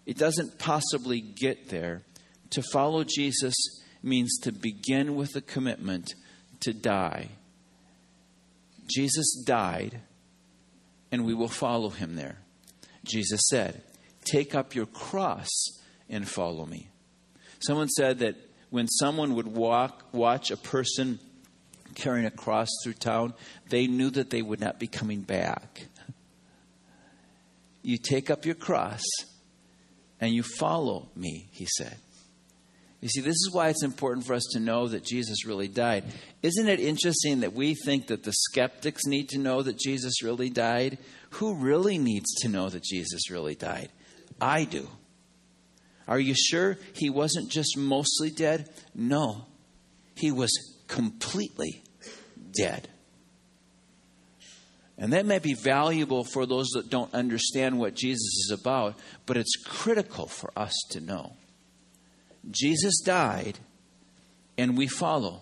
It 0.05 0.19
doesn't 0.19 0.59
possibly 0.59 1.21
get 1.21 1.69
there. 1.69 2.03
To 2.51 2.63
follow 2.63 3.05
Jesus 3.05 3.55
means 4.03 4.39
to 4.41 4.53
begin 4.53 5.15
with 5.15 5.35
a 5.35 5.41
commitment 5.41 6.15
to 6.61 6.75
die. 6.75 7.29
Jesus 8.87 9.43
died, 9.47 10.01
and 11.11 11.25
we 11.25 11.33
will 11.33 11.49
follow 11.49 11.89
him 11.89 12.17
there. 12.17 12.39
Jesus 13.05 13.41
said, 13.49 13.83
Take 14.25 14.55
up 14.55 14.75
your 14.75 14.87
cross 14.87 15.49
and 16.09 16.29
follow 16.29 16.67
me. 16.67 16.89
Someone 17.61 17.89
said 17.89 18.19
that 18.19 18.37
when 18.71 18.89
someone 18.89 19.35
would 19.35 19.49
walk, 19.49 20.05
watch 20.13 20.51
a 20.51 20.57
person 20.57 21.19
carrying 21.95 22.27
a 22.27 22.31
cross 22.31 22.69
through 22.83 22.95
town, 22.95 23.35
they 23.69 23.87
knew 23.87 24.11
that 24.11 24.31
they 24.31 24.43
would 24.43 24.61
not 24.61 24.79
be 24.79 24.87
coming 24.87 25.21
back. 25.21 25.87
You 27.83 27.99
take 27.99 28.31
up 28.31 28.47
your 28.47 28.55
cross 28.55 29.03
and 30.21 30.33
you 30.33 30.43
follow 30.43 31.09
me, 31.17 31.49
he 31.51 31.67
said. 31.79 31.97
You 33.01 33.09
see, 33.09 33.23
this 33.23 33.37
is 33.37 33.51
why 33.51 33.71
it's 33.71 33.83
important 33.83 34.27
for 34.27 34.35
us 34.35 34.47
to 34.53 34.61
know 34.61 34.87
that 34.89 35.05
Jesus 35.05 35.47
really 35.47 35.69
died. 35.69 36.05
Isn't 36.43 36.69
it 36.69 36.81
interesting 36.81 37.41
that 37.41 37.55
we 37.55 37.75
think 37.75 38.09
that 38.09 38.25
the 38.25 38.33
skeptics 38.33 39.07
need 39.07 39.31
to 39.31 39.39
know 39.39 39.63
that 39.63 39.79
Jesus 39.79 40.23
really 40.23 40.51
died? 40.51 40.99
Who 41.31 41.55
really 41.55 41.97
needs 41.97 42.31
to 42.43 42.49
know 42.49 42.69
that 42.69 42.83
Jesus 42.83 43.31
really 43.31 43.55
died? 43.55 43.89
I 44.39 44.65
do. 44.65 44.87
Are 46.09 46.19
you 46.19 46.35
sure 46.35 46.79
he 46.95 47.11
wasn't 47.11 47.51
just 47.51 47.77
mostly 47.77 48.31
dead? 48.31 48.69
No, 48.95 49.47
he 50.17 50.33
was 50.33 50.51
completely 50.89 51.83
dead. 52.53 52.89
And 54.99 55.15
that 55.15 55.25
may 55.25 55.39
be 55.39 55.55
valuable 55.55 56.25
for 56.25 56.45
those 56.45 56.69
that 56.75 56.91
don't 56.91 57.15
understand 57.15 57.79
what 57.79 57.95
Jesus 57.95 58.21
is 58.21 58.51
about, 58.61 58.97
but 59.25 59.39
it's 59.39 59.57
critical 59.57 60.27
for 60.27 60.53
us 60.55 60.75
to 60.91 61.01
know. 61.01 61.33
Jesus 62.51 63.01
died, 63.01 63.59
and 64.59 64.77
we 64.77 64.87
follow. 64.87 65.41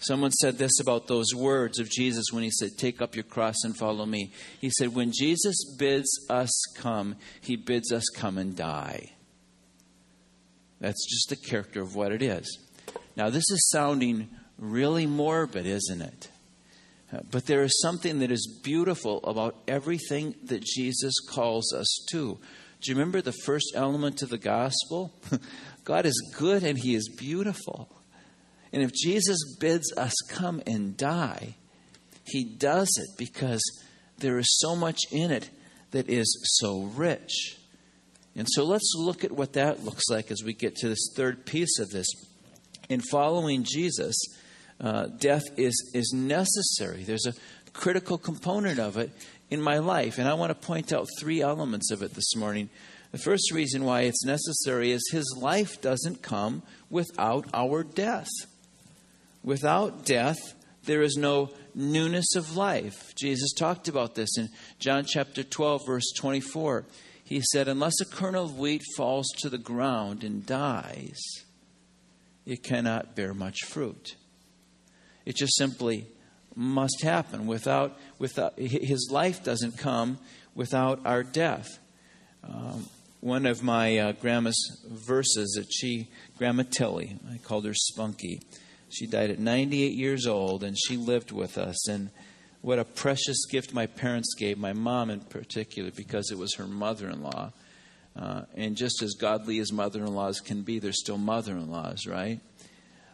Someone 0.00 0.32
said 0.32 0.58
this 0.58 0.80
about 0.80 1.06
those 1.06 1.34
words 1.34 1.78
of 1.78 1.90
Jesus 1.90 2.26
when 2.30 2.42
he 2.42 2.50
said, 2.50 2.70
Take 2.76 3.00
up 3.00 3.14
your 3.14 3.24
cross 3.24 3.56
and 3.64 3.76
follow 3.76 4.04
me. 4.04 4.32
He 4.60 4.70
said, 4.70 4.94
When 4.94 5.12
Jesus 5.12 5.76
bids 5.78 6.08
us 6.28 6.50
come, 6.76 7.16
he 7.40 7.56
bids 7.56 7.92
us 7.92 8.04
come 8.14 8.36
and 8.36 8.54
die. 8.56 9.12
That's 10.80 11.06
just 11.08 11.28
the 11.28 11.48
character 11.48 11.82
of 11.82 11.94
what 11.94 12.12
it 12.12 12.22
is. 12.22 12.58
Now, 13.16 13.30
this 13.30 13.50
is 13.50 13.70
sounding 13.70 14.28
really 14.58 15.06
morbid, 15.06 15.66
isn't 15.66 16.02
it? 16.02 16.28
Uh, 17.12 17.20
but 17.30 17.46
there 17.46 17.62
is 17.62 17.80
something 17.80 18.20
that 18.20 18.30
is 18.30 18.60
beautiful 18.62 19.18
about 19.24 19.56
everything 19.66 20.34
that 20.44 20.62
Jesus 20.62 21.14
calls 21.28 21.72
us 21.74 22.06
to. 22.12 22.38
Do 22.80 22.90
you 22.90 22.96
remember 22.96 23.20
the 23.20 23.34
first 23.44 23.72
element 23.74 24.22
of 24.22 24.30
the 24.30 24.38
gospel? 24.38 25.12
God 25.84 26.06
is 26.06 26.34
good 26.36 26.62
and 26.62 26.78
he 26.78 26.94
is 26.94 27.08
beautiful. 27.18 27.88
And 28.72 28.82
if 28.82 28.92
Jesus 28.92 29.56
bids 29.58 29.92
us 29.96 30.14
come 30.28 30.62
and 30.66 30.96
die, 30.96 31.56
he 32.24 32.44
does 32.44 32.88
it 32.96 33.18
because 33.18 33.62
there 34.18 34.38
is 34.38 34.58
so 34.60 34.76
much 34.76 35.00
in 35.10 35.30
it 35.30 35.50
that 35.90 36.08
is 36.08 36.58
so 36.60 36.82
rich. 36.82 37.56
And 38.40 38.48
so 38.50 38.64
let's 38.64 38.94
look 38.96 39.22
at 39.22 39.32
what 39.32 39.52
that 39.52 39.84
looks 39.84 40.04
like 40.08 40.30
as 40.30 40.42
we 40.42 40.54
get 40.54 40.74
to 40.76 40.88
this 40.88 41.12
third 41.14 41.44
piece 41.44 41.78
of 41.78 41.90
this. 41.90 42.06
In 42.88 43.02
following 43.02 43.64
Jesus, 43.64 44.16
uh, 44.80 45.08
death 45.08 45.42
is, 45.58 45.90
is 45.92 46.14
necessary. 46.14 47.04
There's 47.04 47.26
a 47.26 47.34
critical 47.74 48.16
component 48.16 48.80
of 48.80 48.96
it 48.96 49.10
in 49.50 49.60
my 49.60 49.76
life. 49.76 50.16
And 50.16 50.26
I 50.26 50.32
want 50.32 50.58
to 50.58 50.66
point 50.66 50.90
out 50.90 51.06
three 51.20 51.42
elements 51.42 51.90
of 51.90 52.02
it 52.02 52.14
this 52.14 52.34
morning. 52.34 52.70
The 53.12 53.18
first 53.18 53.52
reason 53.52 53.84
why 53.84 54.04
it's 54.04 54.24
necessary 54.24 54.92
is 54.92 55.06
his 55.12 55.36
life 55.38 55.82
doesn't 55.82 56.22
come 56.22 56.62
without 56.88 57.44
our 57.52 57.84
death. 57.84 58.30
Without 59.44 60.06
death, 60.06 60.38
there 60.84 61.02
is 61.02 61.18
no 61.18 61.50
newness 61.74 62.34
of 62.34 62.56
life. 62.56 63.14
Jesus 63.16 63.52
talked 63.52 63.86
about 63.86 64.14
this 64.14 64.38
in 64.38 64.48
John 64.78 65.04
chapter 65.04 65.42
12, 65.42 65.84
verse 65.84 66.10
24. 66.16 66.86
He 67.30 67.42
said, 67.52 67.68
Unless 67.68 68.00
a 68.00 68.04
kernel 68.04 68.46
of 68.46 68.58
wheat 68.58 68.82
falls 68.96 69.28
to 69.38 69.48
the 69.48 69.56
ground 69.56 70.24
and 70.24 70.44
dies, 70.44 71.22
it 72.44 72.64
cannot 72.64 73.14
bear 73.14 73.32
much 73.32 73.58
fruit. 73.66 74.16
It 75.24 75.36
just 75.36 75.56
simply 75.56 76.08
must 76.56 77.02
happen. 77.04 77.46
Without, 77.46 77.96
without 78.18 78.58
his 78.58 79.08
life 79.12 79.44
doesn't 79.44 79.78
come 79.78 80.18
without 80.56 81.06
our 81.06 81.22
death. 81.22 81.78
Um, 82.42 82.86
one 83.20 83.46
of 83.46 83.62
my 83.62 83.96
uh, 83.96 84.12
grandma's 84.12 84.84
verses 84.88 85.52
that 85.52 85.72
she, 85.72 86.08
Grandma 86.36 86.64
Tilly, 86.68 87.16
I 87.32 87.38
called 87.38 87.64
her 87.64 87.74
Spunky. 87.74 88.40
She 88.88 89.06
died 89.06 89.30
at 89.30 89.38
98 89.38 89.92
years 89.92 90.26
old, 90.26 90.64
and 90.64 90.76
she 90.76 90.96
lived 90.96 91.30
with 91.30 91.58
us. 91.58 91.88
And 91.88 92.10
what 92.62 92.78
a 92.78 92.84
precious 92.84 93.46
gift 93.46 93.72
my 93.72 93.86
parents 93.86 94.34
gave, 94.38 94.58
my 94.58 94.72
mom 94.72 95.10
in 95.10 95.20
particular, 95.20 95.90
because 95.90 96.30
it 96.30 96.38
was 96.38 96.54
her 96.56 96.66
mother 96.66 97.08
in 97.08 97.22
law. 97.22 97.52
Uh, 98.16 98.42
and 98.54 98.76
just 98.76 99.02
as 99.02 99.14
godly 99.14 99.58
as 99.60 99.72
mother 99.72 100.00
in 100.00 100.14
laws 100.14 100.40
can 100.40 100.62
be, 100.62 100.78
they're 100.78 100.92
still 100.92 101.18
mother 101.18 101.52
in 101.52 101.70
laws, 101.70 102.06
right? 102.06 102.40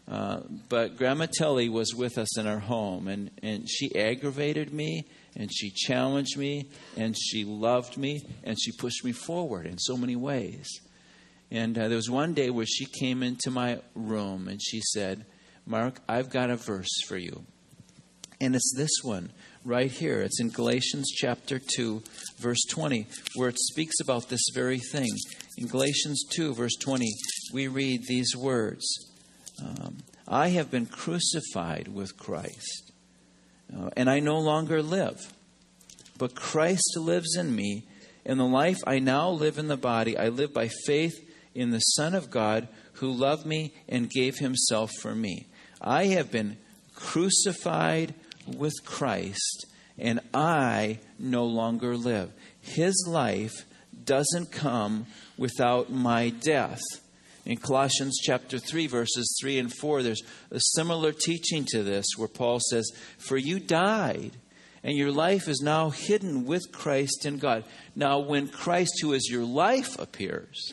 Uh, 0.09 0.41
but 0.69 0.97
Grandma 0.97 1.27
Telly 1.33 1.69
was 1.69 1.95
with 1.95 2.17
us 2.17 2.39
in 2.39 2.47
our 2.47 2.61
home, 2.61 3.09
and, 3.09 3.31
and 3.43 3.69
she 3.69 3.95
aggravated 3.95 4.73
me, 4.73 5.05
and 5.37 5.53
she 5.53 5.71
challenged 5.71 6.37
me, 6.37 6.69
and 6.97 7.17
she 7.19 7.45
loved 7.45 7.97
me, 7.97 8.23
and 8.45 8.57
she 8.61 8.73
pushed 8.73 9.05
me 9.05 9.13
forward 9.13 9.67
in 9.67 9.79
so 9.79 9.97
many 9.97 10.17
ways. 10.17 10.67
And 11.51 11.79
uh, 11.79 11.89
there 11.89 11.97
was 11.97 12.11
one 12.11 12.35
day 12.35 12.51
where 12.51 12.67
she 12.67 12.87
came 12.87 13.23
into 13.23 13.51
my 13.51 13.81
room 13.95 14.49
and 14.49 14.61
she 14.61 14.81
said, 14.81 15.25
Mark, 15.65 16.01
I've 16.09 16.31
got 16.31 16.51
a 16.51 16.57
verse 16.57 17.01
for 17.07 17.17
you. 17.17 17.45
And 18.41 18.55
it's 18.55 18.73
this 18.77 18.91
one 19.03 19.31
right 19.65 19.91
here. 19.91 20.21
It's 20.21 20.41
in 20.41 20.51
Galatians 20.51 21.11
chapter 21.15 21.59
2, 21.59 22.03
verse 22.39 22.63
20, 22.71 23.07
where 23.35 23.49
it 23.49 23.59
speaks 23.59 23.97
about 24.01 24.29
this 24.29 24.45
very 24.55 24.79
thing. 24.79 25.11
In 25.57 25.67
Galatians 25.67 26.25
2, 26.35 26.55
verse 26.55 26.77
20, 26.77 27.07
we 27.53 27.67
read 27.67 28.03
these 28.07 28.37
words 28.37 28.87
um, 29.65 29.99
I 30.29 30.49
have 30.49 30.71
been 30.71 30.87
crucified 30.87 31.89
with 31.89 32.19
Christ, 32.19 32.93
uh, 33.75 33.91
and 33.97 34.11
I 34.11 34.19
no 34.21 34.39
longer 34.39 34.83
live, 34.83 35.33
but 36.19 36.35
Christ 36.35 36.97
lives 36.97 37.37
in 37.37 37.55
me. 37.55 37.85
In 38.25 38.39
the 38.39 38.45
life 38.45 38.79
I 38.87 38.99
now 38.99 39.31
live 39.31 39.57
in 39.57 39.69
the 39.69 39.77
body, 39.77 40.19
I 40.19 40.29
live 40.29 40.53
by 40.53 40.69
faith 40.85 41.15
in 41.55 41.71
the 41.71 41.79
Son 41.79 42.15
of 42.15 42.29
God 42.29 42.69
who 42.95 43.11
loved 43.11 43.47
me 43.47 43.73
and 43.89 44.11
gave 44.11 44.39
himself 44.39 44.91
for 45.01 45.15
me. 45.15 45.47
I 45.81 46.07
have 46.07 46.31
been 46.31 46.59
crucified 46.95 48.15
with 48.47 48.75
Christ, 48.85 49.67
and 49.99 50.21
I 50.33 50.99
no 51.19 51.45
longer 51.45 51.97
live. 51.97 52.33
His 52.61 53.07
life 53.09 53.65
doesn't 54.05 54.53
come 54.53 55.07
without 55.37 55.91
my 55.91 56.31
death. 56.31 56.83
In 57.45 57.57
Colossians 57.59 58.19
chapter 58.23 58.59
3, 58.59 58.89
verses 58.89 59.37
3 59.41 59.59
and 59.59 59.73
4, 59.73 60.03
there's 60.03 60.23
a 60.51 60.59
similar 60.75 61.13
teaching 61.13 61.65
to 61.69 61.83
this 61.83 62.07
where 62.17 62.29
Paul 62.29 62.59
says, 62.61 62.91
For 63.19 63.37
you 63.37 63.61
died, 63.61 64.33
and 64.83 64.97
your 64.97 65.13
life 65.13 65.49
is 65.49 65.61
now 65.61 65.91
hidden 65.91 66.45
with 66.45 66.73
Christ 66.73 67.25
in 67.25 67.39
God. 67.39 67.65
Now, 67.95 68.19
when 68.19 68.49
Christ, 68.49 68.99
who 69.01 69.13
is 69.13 69.29
your 69.31 69.45
life, 69.45 69.99
appears, 69.99 70.73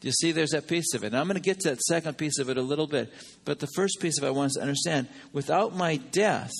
do 0.00 0.08
you 0.08 0.12
see 0.12 0.30
there's 0.30 0.50
that 0.50 0.68
piece 0.68 0.94
of 0.94 1.04
it? 1.04 1.14
I'm 1.14 1.26
going 1.26 1.34
to 1.34 1.40
get 1.40 1.60
to 1.60 1.70
that 1.70 1.80
second 1.80 2.18
piece 2.18 2.38
of 2.38 2.48
it 2.48 2.56
a 2.56 2.62
little 2.62 2.86
bit. 2.86 3.12
But 3.44 3.58
the 3.58 3.68
first 3.74 3.98
piece 4.00 4.18
of 4.18 4.24
it 4.24 4.28
I 4.28 4.30
want 4.30 4.46
us 4.46 4.54
to 4.54 4.62
understand 4.62 5.08
without 5.32 5.74
my 5.74 5.96
death, 5.96 6.52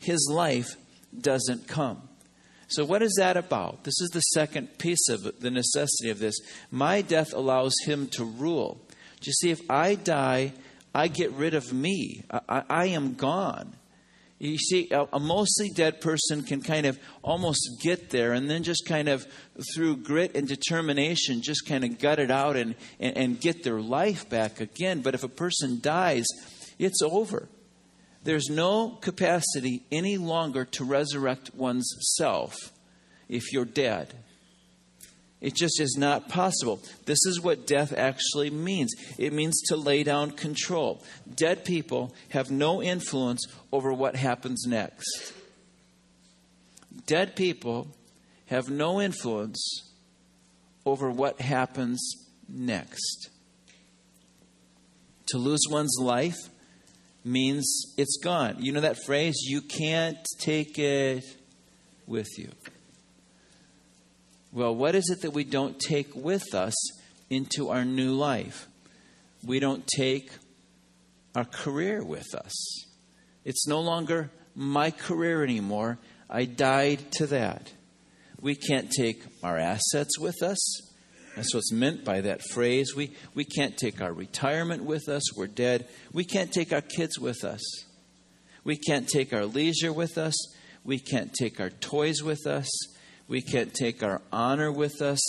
his 0.00 0.28
life 0.32 0.76
doesn't 1.18 1.68
come. 1.68 2.02
So, 2.68 2.84
what 2.84 3.02
is 3.02 3.14
that 3.18 3.36
about? 3.36 3.84
This 3.84 4.00
is 4.00 4.10
the 4.10 4.20
second 4.20 4.78
piece 4.78 5.08
of 5.08 5.40
the 5.40 5.50
necessity 5.50 6.10
of 6.10 6.18
this. 6.18 6.38
My 6.70 7.02
death 7.02 7.32
allows 7.32 7.74
him 7.84 8.06
to 8.08 8.24
rule. 8.24 8.80
Do 9.20 9.28
you 9.28 9.32
see, 9.32 9.50
if 9.50 9.60
I 9.68 9.96
die, 9.96 10.52
I 10.94 11.08
get 11.08 11.32
rid 11.32 11.54
of 11.54 11.72
me, 11.72 12.22
I, 12.30 12.62
I 12.68 12.86
am 12.86 13.14
gone. 13.14 13.74
You 14.38 14.56
see, 14.56 14.88
a, 14.90 15.06
a, 15.12 15.20
mostly 15.20 15.68
dead 15.68 16.00
person 16.00 16.42
can 16.42 16.62
kind 16.62 16.86
of 16.86 16.98
almost 17.22 17.60
get 17.82 18.08
there 18.08 18.32
and 18.32 18.48
then 18.48 18.62
just 18.62 18.86
kind 18.86 19.08
of 19.08 19.26
through 19.74 19.98
grit 19.98 20.34
and 20.34 20.48
determination 20.48 21.42
just 21.42 21.66
kind 21.66 21.84
of 21.84 21.98
gut 21.98 22.18
it 22.18 22.30
out 22.30 22.56
and, 22.56 22.74
and, 22.98 23.16
and 23.18 23.40
get 23.40 23.62
their 23.62 23.82
life 23.82 24.30
back 24.30 24.60
again. 24.60 25.02
But 25.02 25.14
if 25.14 25.24
a 25.24 25.28
person 25.28 25.80
dies, 25.82 26.24
it's 26.78 27.02
over. 27.02 27.50
There's 28.22 28.48
no 28.50 28.90
capacity 29.00 29.82
any 29.90 30.18
longer 30.18 30.64
to 30.66 30.84
resurrect 30.84 31.54
one's 31.54 31.90
self 32.16 32.72
if 33.28 33.52
you're 33.52 33.64
dead. 33.64 34.14
It 35.40 35.54
just 35.54 35.80
is 35.80 35.96
not 35.98 36.28
possible. 36.28 36.82
This 37.06 37.24
is 37.24 37.40
what 37.40 37.66
death 37.66 37.94
actually 37.96 38.50
means 38.50 38.92
it 39.16 39.32
means 39.32 39.58
to 39.68 39.76
lay 39.76 40.02
down 40.02 40.32
control. 40.32 41.02
Dead 41.34 41.64
people 41.64 42.14
have 42.28 42.50
no 42.50 42.82
influence 42.82 43.46
over 43.72 43.92
what 43.92 44.16
happens 44.16 44.66
next. 44.66 45.32
Dead 47.06 47.34
people 47.36 47.88
have 48.46 48.68
no 48.68 49.00
influence 49.00 49.92
over 50.84 51.10
what 51.10 51.40
happens 51.40 52.00
next. 52.46 53.30
To 55.28 55.38
lose 55.38 55.60
one's 55.70 55.96
life 55.98 56.50
means 57.24 57.94
it's 57.96 58.18
gone. 58.22 58.56
You 58.58 58.72
know 58.72 58.80
that 58.80 58.96
phrase, 59.04 59.36
you 59.42 59.60
can't 59.60 60.18
take 60.38 60.78
it 60.78 61.24
with 62.06 62.38
you. 62.38 62.50
Well, 64.52 64.74
what 64.74 64.94
is 64.94 65.08
it 65.10 65.22
that 65.22 65.32
we 65.32 65.44
don't 65.44 65.78
take 65.78 66.14
with 66.14 66.54
us 66.54 66.74
into 67.28 67.68
our 67.68 67.84
new 67.84 68.12
life? 68.12 68.66
We 69.44 69.60
don't 69.60 69.86
take 69.86 70.30
our 71.34 71.44
career 71.44 72.02
with 72.04 72.34
us. 72.34 72.52
It's 73.44 73.66
no 73.66 73.80
longer 73.80 74.30
my 74.54 74.90
career 74.90 75.44
anymore. 75.44 75.98
I 76.28 76.44
died 76.44 77.12
to 77.12 77.26
that. 77.28 77.72
We 78.40 78.56
can't 78.56 78.90
take 78.90 79.22
our 79.42 79.56
assets 79.56 80.18
with 80.18 80.42
us. 80.42 80.58
That's 81.36 81.54
what's 81.54 81.72
meant 81.72 82.04
by 82.04 82.22
that 82.22 82.42
phrase. 82.50 82.94
We, 82.96 83.12
we 83.34 83.44
can't 83.44 83.76
take 83.76 84.00
our 84.00 84.12
retirement 84.12 84.84
with 84.84 85.08
us. 85.08 85.36
We're 85.36 85.46
dead. 85.46 85.88
We 86.12 86.24
can't 86.24 86.52
take 86.52 86.72
our 86.72 86.80
kids 86.80 87.18
with 87.18 87.44
us. 87.44 87.62
We 88.64 88.76
can't 88.76 89.08
take 89.08 89.32
our 89.32 89.46
leisure 89.46 89.92
with 89.92 90.18
us. 90.18 90.34
We 90.84 90.98
can't 90.98 91.32
take 91.32 91.60
our 91.60 91.70
toys 91.70 92.22
with 92.22 92.46
us. 92.46 92.68
We 93.28 93.42
can't 93.42 93.72
take 93.72 94.02
our 94.02 94.22
honor 94.32 94.72
with 94.72 95.00
us, 95.00 95.20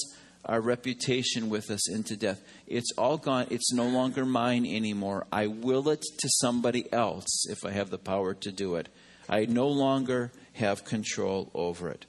our 0.44 0.60
reputation 0.60 1.50
with 1.50 1.70
us 1.70 1.88
into 1.90 2.18
death. 2.18 2.42
It's 2.66 2.92
all 2.98 3.18
gone. 3.18 3.46
It's 3.52 3.72
no 3.72 3.88
longer 3.88 4.26
mine 4.26 4.66
anymore. 4.66 5.28
I 5.32 5.48
will 5.48 5.88
it 5.90 6.02
to 6.02 6.30
somebody 6.40 6.92
else 6.92 7.46
if 7.48 7.64
I 7.64 7.72
have 7.72 7.92
the 7.92 8.00
power 8.00 8.34
to 8.34 8.52
do 8.52 8.76
it. 8.76 8.90
I 9.30 9.46
no 9.46 9.68
longer 9.68 10.32
have 10.54 10.84
control 10.84 11.52
over 11.54 11.90
it. 11.90 12.06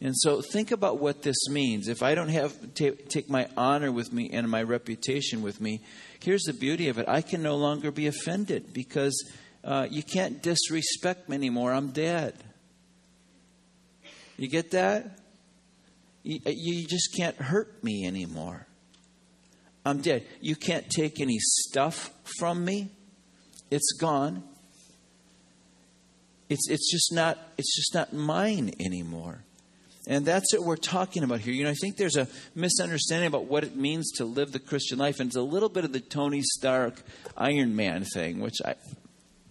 And 0.00 0.14
so 0.14 0.42
think 0.42 0.72
about 0.72 0.98
what 0.98 1.22
this 1.22 1.48
means. 1.48 1.88
If 1.88 2.02
I 2.02 2.14
don't 2.14 2.28
have 2.28 2.74
t- 2.74 2.90
take 2.90 3.30
my 3.30 3.48
honor 3.56 3.90
with 3.90 4.12
me 4.12 4.30
and 4.30 4.48
my 4.50 4.62
reputation 4.62 5.40
with 5.42 5.60
me, 5.60 5.82
here's 6.20 6.42
the 6.42 6.52
beauty 6.52 6.88
of 6.88 6.98
it. 6.98 7.08
I 7.08 7.22
can 7.22 7.42
no 7.42 7.56
longer 7.56 7.90
be 7.90 8.06
offended 8.06 8.74
because 8.74 9.14
uh, 9.64 9.86
you 9.90 10.02
can't 10.02 10.42
disrespect 10.42 11.28
me 11.28 11.36
anymore. 11.36 11.72
I'm 11.72 11.92
dead. 11.92 12.34
You 14.36 14.48
get 14.48 14.72
that? 14.72 15.18
You, 16.22 16.40
you 16.44 16.86
just 16.86 17.14
can't 17.16 17.36
hurt 17.36 17.82
me 17.82 18.06
anymore. 18.06 18.66
I'm 19.84 20.02
dead. 20.02 20.26
You 20.40 20.56
can't 20.56 20.90
take 20.90 21.20
any 21.20 21.38
stuff 21.38 22.10
from 22.38 22.64
me. 22.64 22.90
It's 23.70 23.92
gone. 23.98 24.42
It's, 26.48 26.68
it's 26.68 26.90
just 26.90 27.12
not 27.12 27.38
it's 27.56 27.74
just 27.74 27.94
not 27.94 28.12
mine 28.12 28.72
anymore. 28.78 29.44
And 30.08 30.24
that's 30.24 30.54
what 30.54 30.62
we're 30.62 30.76
talking 30.76 31.24
about 31.24 31.40
here. 31.40 31.52
You 31.52 31.64
know, 31.64 31.70
I 31.70 31.74
think 31.74 31.96
there's 31.96 32.16
a 32.16 32.28
misunderstanding 32.54 33.26
about 33.26 33.46
what 33.46 33.64
it 33.64 33.74
means 33.74 34.12
to 34.18 34.24
live 34.24 34.52
the 34.52 34.60
Christian 34.60 34.98
life, 34.98 35.18
and 35.18 35.28
it's 35.28 35.36
a 35.36 35.42
little 35.42 35.68
bit 35.68 35.84
of 35.84 35.92
the 35.92 36.00
Tony 36.00 36.42
Stark 36.42 37.02
Iron 37.36 37.74
Man 37.74 38.04
thing, 38.04 38.40
which 38.40 38.58
I, 38.64 38.76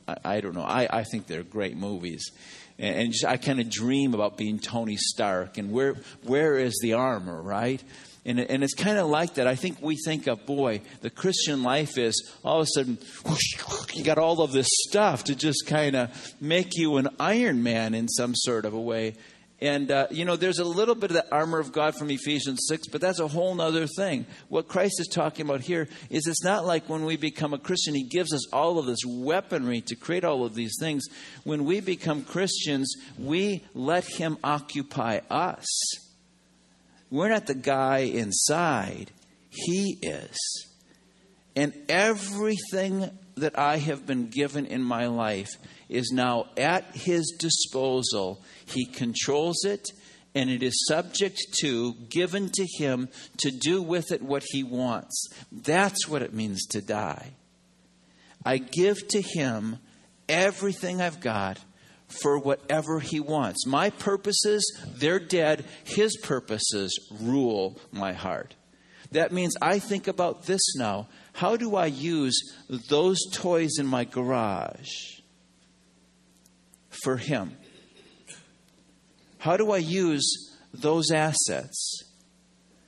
I, 0.07 0.15
I 0.23 0.41
don't 0.41 0.55
know. 0.55 0.63
I, 0.63 0.87
I 0.89 1.03
think 1.03 1.27
they're 1.27 1.43
great 1.43 1.75
movies, 1.75 2.31
and, 2.79 2.95
and 2.95 3.11
just, 3.11 3.25
I 3.25 3.35
kind 3.35 3.59
of 3.59 3.69
dream 3.69 4.13
about 4.13 4.37
being 4.37 4.59
Tony 4.59 4.95
Stark 4.95 5.57
and 5.57 5.71
where 5.71 5.95
where 6.23 6.57
is 6.57 6.79
the 6.81 6.93
armor, 6.93 7.41
right? 7.41 7.83
And, 8.27 8.39
and 8.39 8.63
it's 8.63 8.73
kind 8.73 8.97
of 8.97 9.07
like 9.07 9.35
that. 9.35 9.45
I 9.45 9.53
think 9.53 9.79
we 9.83 9.97
think 9.97 10.25
of, 10.25 10.47
boy, 10.47 10.81
the 11.01 11.11
Christian 11.11 11.61
life 11.61 11.95
is 11.95 12.31
all 12.43 12.59
of 12.59 12.63
a 12.63 12.69
sudden, 12.73 12.97
whoosh, 13.23 13.93
you 13.93 14.03
got 14.03 14.17
all 14.17 14.41
of 14.41 14.51
this 14.51 14.67
stuff 14.87 15.25
to 15.25 15.35
just 15.35 15.67
kind 15.67 15.95
of 15.95 16.33
make 16.41 16.69
you 16.73 16.97
an 16.97 17.09
Iron 17.19 17.61
Man 17.61 17.93
in 17.93 18.07
some 18.07 18.33
sort 18.33 18.65
of 18.65 18.73
a 18.73 18.81
way. 18.81 19.13
And, 19.61 19.89
uh, 19.89 20.07
you 20.11 20.25
know, 20.25 20.35
there's 20.35 20.59
a 20.59 20.65
little 20.65 20.95
bit 20.95 21.11
of 21.11 21.15
the 21.15 21.33
armor 21.33 21.59
of 21.59 21.71
God 21.71 21.95
from 21.95 22.11
Ephesians 22.11 22.59
6, 22.67 22.87
but 22.89 22.99
that's 22.99 23.21
a 23.21 23.27
whole 23.27 23.59
other 23.61 23.87
thing. 23.87 24.25
What 24.49 24.67
Christ 24.67 24.99
is 24.99 25.07
talking 25.07 25.45
about 25.45 25.61
here 25.61 25.87
is 26.09 26.27
it's 26.27 26.43
not 26.43 26.65
like 26.65 26.89
when 26.89 27.05
we 27.05 27.15
become 27.15 27.53
a 27.53 27.57
Christian, 27.57 27.95
He 27.95 28.03
gives 28.03 28.33
us 28.33 28.51
all 28.51 28.79
of 28.79 28.85
this 28.85 29.05
weaponry 29.05 29.79
to 29.81 29.95
create 29.95 30.25
all 30.25 30.43
of 30.43 30.55
these 30.55 30.75
things. 30.77 31.05
When 31.45 31.63
we 31.63 31.79
become 31.79 32.23
Christians, 32.23 32.93
we 33.17 33.63
let 33.73 34.03
Him 34.03 34.37
occupy 34.43 35.21
us. 35.29 35.65
We're 37.09 37.29
not 37.29 37.47
the 37.47 37.55
guy 37.55 37.99
inside, 37.99 39.11
He 39.49 39.97
is. 40.01 40.37
And 41.55 41.73
everything 41.87 43.09
that 43.35 43.57
I 43.57 43.77
have 43.77 44.05
been 44.05 44.27
given 44.29 44.65
in 44.65 44.81
my 44.81 45.07
life 45.07 45.49
is 45.89 46.11
now 46.11 46.47
at 46.57 46.85
His 46.95 47.35
disposal 47.39 48.41
he 48.65 48.85
controls 48.85 49.63
it, 49.63 49.91
and 50.33 50.49
it 50.49 50.63
is 50.63 50.85
subject 50.87 51.39
to, 51.61 51.93
given 52.09 52.49
to 52.49 52.67
Him 52.77 53.09
to 53.37 53.51
do 53.51 53.81
with 53.81 54.11
it 54.11 54.21
what 54.21 54.43
He 54.47 54.63
wants. 54.63 55.29
That's 55.51 56.07
what 56.07 56.21
it 56.21 56.33
means 56.33 56.65
to 56.67 56.81
die. 56.81 57.33
I 58.43 58.57
give 58.57 59.07
to 59.09 59.21
Him 59.21 59.77
everything 60.27 61.01
I've 61.01 61.21
got 61.21 61.59
for 62.07 62.37
whatever 62.39 62.99
He 62.99 63.19
wants. 63.19 63.65
My 63.65 63.91
purposes, 63.91 64.79
they're 64.95 65.19
dead. 65.19 65.65
His 65.83 66.17
purposes 66.17 66.99
rule 67.21 67.79
my 67.91 68.13
heart. 68.13 68.55
That 69.11 69.31
means 69.31 69.55
I 69.61 69.79
think 69.79 70.07
about 70.07 70.45
this 70.45 70.75
now. 70.75 71.07
How 71.35 71.57
do 71.57 71.75
I 71.75 71.87
use 71.87 72.53
those 72.69 73.19
toys 73.33 73.77
in 73.77 73.85
my 73.85 74.05
garage 74.05 75.19
for 77.03 77.17
Him? 77.17 77.57
How 79.37 79.57
do 79.57 79.71
I 79.71 79.79
use 79.79 80.55
those 80.73 81.11
assets 81.11 82.03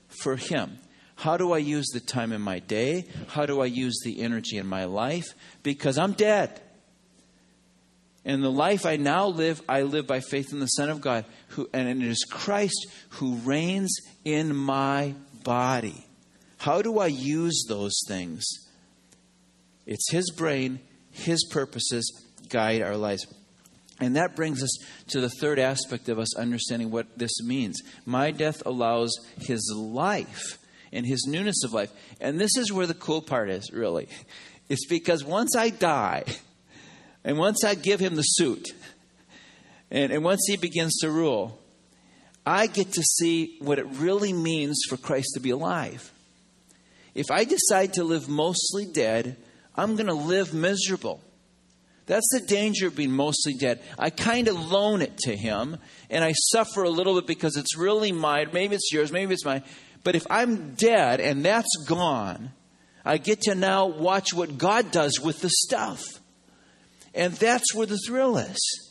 for 0.07 0.37
Him? 0.37 0.79
How 1.15 1.35
do 1.35 1.51
I 1.51 1.57
use 1.57 1.87
the 1.87 1.99
time 1.99 2.31
in 2.31 2.41
my 2.41 2.59
day? 2.59 3.07
How 3.27 3.45
do 3.45 3.59
I 3.59 3.65
use 3.65 3.99
the 4.05 4.21
energy 4.21 4.57
in 4.57 4.65
my 4.65 4.85
life? 4.85 5.27
Because 5.61 5.97
I'm 5.97 6.13
dead. 6.13 6.61
And 8.23 8.41
the 8.41 8.49
life 8.49 8.85
I 8.85 8.95
now 8.95 9.27
live, 9.27 9.61
I 9.67 9.81
live 9.81 10.07
by 10.07 10.21
faith 10.21 10.53
in 10.53 10.61
the 10.61 10.67
Son 10.67 10.89
of 10.89 11.01
God, 11.01 11.25
who, 11.49 11.69
and 11.73 11.89
it 11.89 12.07
is 12.07 12.23
Christ 12.29 12.87
who 13.09 13.35
reigns 13.35 13.93
in 14.23 14.55
my 14.55 15.15
body. 15.43 16.06
How 16.57 16.81
do 16.81 16.99
I 16.99 17.07
use 17.07 17.65
those 17.67 17.99
things? 18.07 18.45
It's 19.85 20.11
His 20.11 20.31
brain, 20.31 20.79
His 21.11 21.45
purposes 21.49 22.11
guide 22.49 22.81
our 22.81 22.97
lives. 22.97 23.27
And 23.99 24.15
that 24.15 24.35
brings 24.35 24.61
us 24.61 24.77
to 25.07 25.21
the 25.21 25.29
third 25.29 25.59
aspect 25.59 26.07
of 26.09 26.19
us 26.19 26.35
understanding 26.35 26.91
what 26.91 27.17
this 27.17 27.41
means. 27.41 27.81
My 28.05 28.31
death 28.31 28.61
allows 28.65 29.11
his 29.39 29.73
life 29.75 30.59
and 30.91 31.05
his 31.05 31.25
newness 31.27 31.63
of 31.63 31.73
life. 31.73 31.91
And 32.21 32.39
this 32.39 32.55
is 32.57 32.71
where 32.71 32.85
the 32.85 32.93
cool 32.93 33.21
part 33.21 33.49
is, 33.49 33.71
really. 33.71 34.07
It's 34.69 34.85
because 34.87 35.23
once 35.23 35.55
I 35.55 35.69
die, 35.69 36.25
and 37.23 37.37
once 37.37 37.63
I 37.63 37.73
give 37.73 37.99
him 37.99 38.15
the 38.15 38.21
suit, 38.21 38.69
and, 39.89 40.11
and 40.11 40.23
once 40.23 40.45
he 40.47 40.57
begins 40.57 40.97
to 40.99 41.09
rule, 41.09 41.59
I 42.45 42.67
get 42.67 42.91
to 42.93 43.01
see 43.01 43.57
what 43.59 43.79
it 43.79 43.87
really 43.93 44.31
means 44.31 44.81
for 44.87 44.97
Christ 44.97 45.31
to 45.33 45.39
be 45.39 45.49
alive. 45.49 46.11
If 47.17 47.31
I 47.31 47.45
decide 47.45 47.93
to 47.93 48.03
live 48.03 48.29
mostly 48.29 48.85
dead, 48.85 49.37
I'm 49.75 49.95
going 49.95 50.05
to 50.05 50.13
live 50.13 50.53
miserable. 50.53 51.19
That's 52.05 52.29
the 52.31 52.41
danger 52.41 52.87
of 52.87 52.95
being 52.95 53.11
mostly 53.11 53.55
dead. 53.55 53.81
I 53.97 54.11
kind 54.11 54.47
of 54.47 54.71
loan 54.71 55.01
it 55.01 55.17
to 55.21 55.35
him 55.35 55.77
and 56.11 56.23
I 56.23 56.33
suffer 56.51 56.83
a 56.83 56.91
little 56.91 57.15
bit 57.15 57.25
because 57.25 57.57
it's 57.57 57.75
really 57.75 58.11
mine. 58.11 58.51
Maybe 58.53 58.75
it's 58.75 58.93
yours, 58.93 59.11
maybe 59.11 59.33
it's 59.33 59.43
mine. 59.43 59.63
But 60.03 60.15
if 60.15 60.27
I'm 60.29 60.75
dead 60.75 61.19
and 61.19 61.43
that's 61.43 61.75
gone, 61.87 62.51
I 63.03 63.17
get 63.17 63.41
to 63.41 63.55
now 63.55 63.87
watch 63.87 64.31
what 64.31 64.59
God 64.59 64.91
does 64.91 65.19
with 65.19 65.41
the 65.41 65.49
stuff. 65.49 66.03
And 67.15 67.33
that's 67.33 67.73
where 67.73 67.87
the 67.87 67.97
thrill 68.05 68.37
is. 68.37 68.86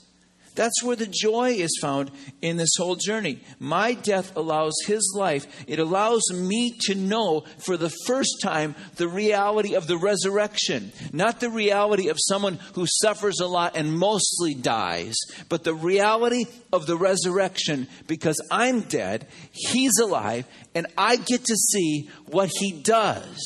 That's 0.57 0.83
where 0.83 0.97
the 0.97 1.07
joy 1.07 1.51
is 1.53 1.79
found 1.81 2.11
in 2.43 2.57
this 2.57 2.75
whole 2.77 2.97
journey. 2.97 3.41
My 3.61 3.93
death 3.95 4.35
allows 4.37 4.75
his 4.87 5.15
life. 5.17 5.47
It 5.69 5.79
allows 5.79 6.23
me 6.33 6.75
to 6.87 6.95
know 6.95 7.45
for 7.59 7.77
the 7.77 7.93
first 8.07 8.41
time 8.43 8.75
the 8.97 9.09
reality 9.09 9.75
of 9.75 9.87
the 9.87 9.99
resurrection. 9.99 10.93
Not 11.13 11.41
the 11.41 11.51
reality 11.51 12.09
of 12.09 12.19
someone 12.19 12.59
who 12.75 12.87
suffers 12.87 13.41
a 13.41 13.47
lot 13.47 13.77
and 13.77 13.97
mostly 13.97 14.55
dies, 14.55 15.15
but 15.49 15.63
the 15.63 15.75
reality 15.75 16.47
of 16.73 16.87
the 16.87 16.97
resurrection 16.97 17.87
because 18.07 18.41
I'm 18.51 18.81
dead, 18.81 19.27
he's 19.53 19.99
alive, 19.99 20.47
and 20.75 20.87
I 20.97 21.17
get 21.17 21.45
to 21.45 21.55
see 21.55 22.11
what 22.27 22.51
he 22.59 22.73
does 22.73 23.39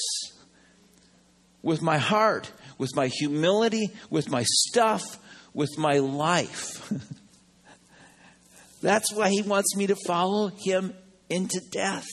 with 1.62 1.82
my 1.82 1.98
heart, 1.98 2.50
with 2.78 2.94
my 2.94 3.08
humility, 3.08 3.90
with 4.08 4.30
my 4.30 4.44
stuff, 4.46 5.18
with 5.54 5.78
my 5.78 5.98
life. 5.98 6.92
That's 8.82 9.12
why 9.12 9.28
he 9.30 9.42
wants 9.42 9.76
me 9.76 9.86
to 9.88 9.96
follow 10.06 10.50
him 10.64 10.94
into 11.28 11.60
death. 11.70 12.06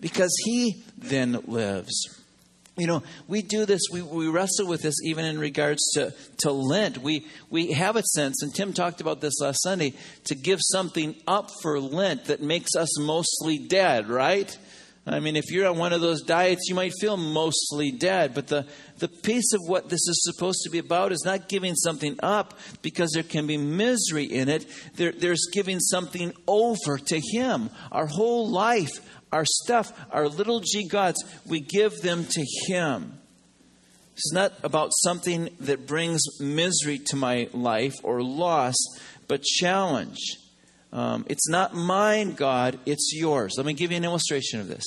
Because 0.00 0.34
he 0.44 0.82
then 0.98 1.40
lives. 1.46 2.16
You 2.76 2.86
know, 2.86 3.02
we 3.26 3.40
do 3.40 3.64
this, 3.64 3.80
we, 3.90 4.02
we 4.02 4.28
wrestle 4.28 4.66
with 4.66 4.82
this 4.82 4.96
even 5.02 5.24
in 5.24 5.38
regards 5.38 5.80
to, 5.94 6.12
to 6.38 6.52
Lent. 6.52 6.98
We, 6.98 7.26
we 7.48 7.72
have 7.72 7.96
a 7.96 8.02
sense, 8.02 8.42
and 8.42 8.54
Tim 8.54 8.74
talked 8.74 9.00
about 9.00 9.22
this 9.22 9.40
last 9.40 9.62
Sunday, 9.62 9.94
to 10.24 10.34
give 10.34 10.58
something 10.60 11.16
up 11.26 11.50
for 11.62 11.80
Lent 11.80 12.26
that 12.26 12.42
makes 12.42 12.76
us 12.76 13.00
mostly 13.00 13.56
dead, 13.56 14.08
right? 14.08 14.56
I 15.08 15.20
mean, 15.20 15.36
if 15.36 15.52
you're 15.52 15.68
on 15.68 15.78
one 15.78 15.92
of 15.92 16.00
those 16.00 16.22
diets, 16.22 16.68
you 16.68 16.74
might 16.74 16.92
feel 17.00 17.16
mostly 17.16 17.92
dead. 17.92 18.34
But 18.34 18.48
the, 18.48 18.66
the 18.98 19.06
piece 19.06 19.52
of 19.52 19.60
what 19.68 19.88
this 19.88 20.00
is 20.00 20.20
supposed 20.24 20.62
to 20.64 20.70
be 20.70 20.78
about 20.78 21.12
is 21.12 21.22
not 21.24 21.48
giving 21.48 21.76
something 21.76 22.18
up 22.24 22.58
because 22.82 23.12
there 23.12 23.22
can 23.22 23.46
be 23.46 23.56
misery 23.56 24.24
in 24.24 24.48
it. 24.48 24.66
There, 24.96 25.12
there's 25.12 25.46
giving 25.52 25.78
something 25.78 26.32
over 26.48 26.98
to 26.98 27.20
Him. 27.20 27.70
Our 27.92 28.06
whole 28.06 28.50
life, 28.50 28.98
our 29.30 29.44
stuff, 29.44 29.92
our 30.10 30.28
little 30.28 30.58
g 30.58 30.88
gods, 30.88 31.22
we 31.46 31.60
give 31.60 32.00
them 32.00 32.24
to 32.24 32.44
Him. 32.66 33.20
It's 34.14 34.32
not 34.32 34.54
about 34.64 34.90
something 35.04 35.50
that 35.60 35.86
brings 35.86 36.22
misery 36.40 36.98
to 37.06 37.16
my 37.16 37.48
life 37.52 37.94
or 38.02 38.22
loss, 38.22 38.74
but 39.28 39.42
challenge. 39.42 40.18
Um, 40.92 41.26
it's 41.28 41.48
not 41.48 41.74
mine, 41.74 42.32
God, 42.32 42.78
it's 42.86 43.12
yours. 43.14 43.54
Let 43.56 43.66
me 43.66 43.74
give 43.74 43.90
you 43.90 43.96
an 43.96 44.04
illustration 44.04 44.60
of 44.60 44.68
this. 44.68 44.84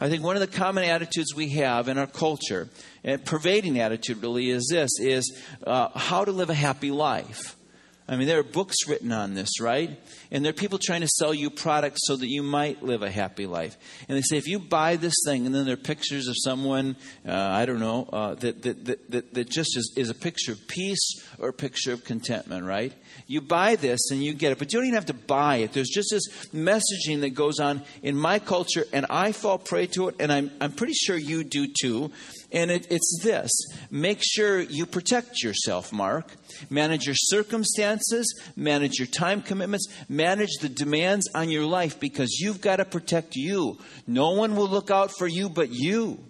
I 0.00 0.08
think 0.08 0.24
one 0.24 0.36
of 0.36 0.40
the 0.40 0.46
common 0.48 0.84
attitudes 0.84 1.34
we 1.34 1.50
have 1.50 1.88
in 1.88 1.98
our 1.98 2.06
culture, 2.06 2.68
and 3.04 3.24
pervading 3.24 3.78
attitude 3.78 4.22
really 4.22 4.50
is 4.50 4.68
this, 4.70 4.90
is 4.98 5.38
uh, 5.66 5.88
how 5.96 6.24
to 6.24 6.32
live 6.32 6.50
a 6.50 6.54
happy 6.54 6.90
life. 6.90 7.56
I 8.06 8.16
mean, 8.16 8.28
there 8.28 8.38
are 8.38 8.42
books 8.42 8.86
written 8.86 9.12
on 9.12 9.32
this, 9.32 9.60
right? 9.60 9.98
And 10.30 10.44
there 10.44 10.50
are 10.50 10.54
people 10.54 10.78
trying 10.78 11.00
to 11.00 11.08
sell 11.08 11.32
you 11.32 11.48
products 11.48 12.00
so 12.04 12.16
that 12.16 12.28
you 12.28 12.42
might 12.42 12.82
live 12.82 13.02
a 13.02 13.10
happy 13.10 13.46
life. 13.46 13.78
And 14.08 14.18
they 14.18 14.20
say, 14.20 14.36
if 14.36 14.46
you 14.46 14.58
buy 14.58 14.96
this 14.96 15.14
thing, 15.24 15.46
and 15.46 15.54
then 15.54 15.64
there 15.64 15.72
are 15.72 15.78
pictures 15.78 16.28
of 16.28 16.34
someone, 16.36 16.96
uh, 17.26 17.32
I 17.32 17.64
don't 17.64 17.80
know, 17.80 18.06
uh, 18.12 18.34
that, 18.34 18.60
that, 18.62 18.84
that, 18.84 19.32
that, 19.32 19.48
just 19.48 19.74
is, 19.78 19.94
is 19.96 20.10
a 20.10 20.14
picture 20.14 20.52
of 20.52 20.68
peace 20.68 21.24
or 21.38 21.48
a 21.48 21.52
picture 21.54 21.94
of 21.94 22.04
contentment, 22.04 22.66
right? 22.66 22.92
You 23.26 23.40
buy 23.40 23.76
this 23.76 24.10
and 24.10 24.22
you 24.22 24.34
get 24.34 24.52
it, 24.52 24.58
but 24.58 24.70
you 24.70 24.80
don't 24.80 24.86
even 24.86 24.96
have 24.96 25.06
to 25.06 25.14
buy 25.14 25.56
it. 25.56 25.72
There's 25.72 25.88
just 25.88 26.10
this 26.10 26.28
messaging 26.52 27.22
that 27.22 27.30
goes 27.30 27.58
on 27.58 27.82
in 28.02 28.18
my 28.18 28.38
culture, 28.38 28.84
and 28.92 29.06
I 29.08 29.32
fall 29.32 29.56
prey 29.56 29.86
to 29.88 30.08
it, 30.08 30.16
and 30.20 30.30
I'm, 30.30 30.50
I'm 30.60 30.72
pretty 30.72 30.92
sure 30.92 31.16
you 31.16 31.42
do 31.42 31.68
too. 31.80 32.10
And 32.54 32.70
it, 32.70 32.86
it's 32.88 33.20
this 33.22 33.50
make 33.90 34.20
sure 34.22 34.60
you 34.60 34.86
protect 34.86 35.42
yourself, 35.42 35.92
Mark. 35.92 36.32
Manage 36.70 37.04
your 37.04 37.16
circumstances, 37.16 38.32
manage 38.54 38.98
your 38.98 39.08
time 39.08 39.42
commitments, 39.42 39.88
manage 40.08 40.52
the 40.60 40.68
demands 40.68 41.28
on 41.34 41.50
your 41.50 41.66
life 41.66 41.98
because 41.98 42.38
you've 42.38 42.60
got 42.60 42.76
to 42.76 42.84
protect 42.84 43.34
you. 43.34 43.78
No 44.06 44.30
one 44.30 44.54
will 44.54 44.68
look 44.68 44.92
out 44.92 45.10
for 45.18 45.26
you 45.26 45.48
but 45.48 45.70
you. 45.70 46.24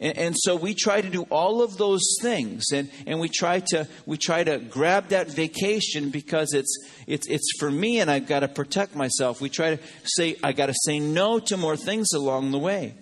And, 0.00 0.18
and, 0.18 0.34
so 0.38 0.56
we 0.56 0.74
try 0.74 1.00
to 1.00 1.08
do 1.08 1.22
all 1.30 1.62
of 1.62 1.78
those 1.78 2.04
things, 2.20 2.64
and, 2.70 2.90
and 3.06 3.18
we 3.18 3.30
try 3.30 3.60
to 3.68 3.88
we 4.04 4.18
try 4.18 4.44
to 4.44 4.58
grab 4.58 5.08
that 5.08 5.30
vacation 5.30 6.10
because 6.10 6.52
it's 6.52 6.76
it's 7.06 7.26
it's 7.28 7.58
for 7.58 7.70
me, 7.70 8.00
and 8.00 8.10
I've 8.10 8.26
got 8.26 8.40
to 8.40 8.48
protect 8.48 8.94
myself. 8.94 9.40
We 9.40 9.48
try 9.48 9.76
to 9.76 9.82
say 10.04 10.36
I 10.44 10.52
got 10.52 10.66
to 10.66 10.74
say 10.84 10.98
no 10.98 11.38
to 11.38 11.56
more 11.56 11.78
things 11.78 12.12
along 12.12 12.50
the 12.50 12.58
way. 12.58 12.94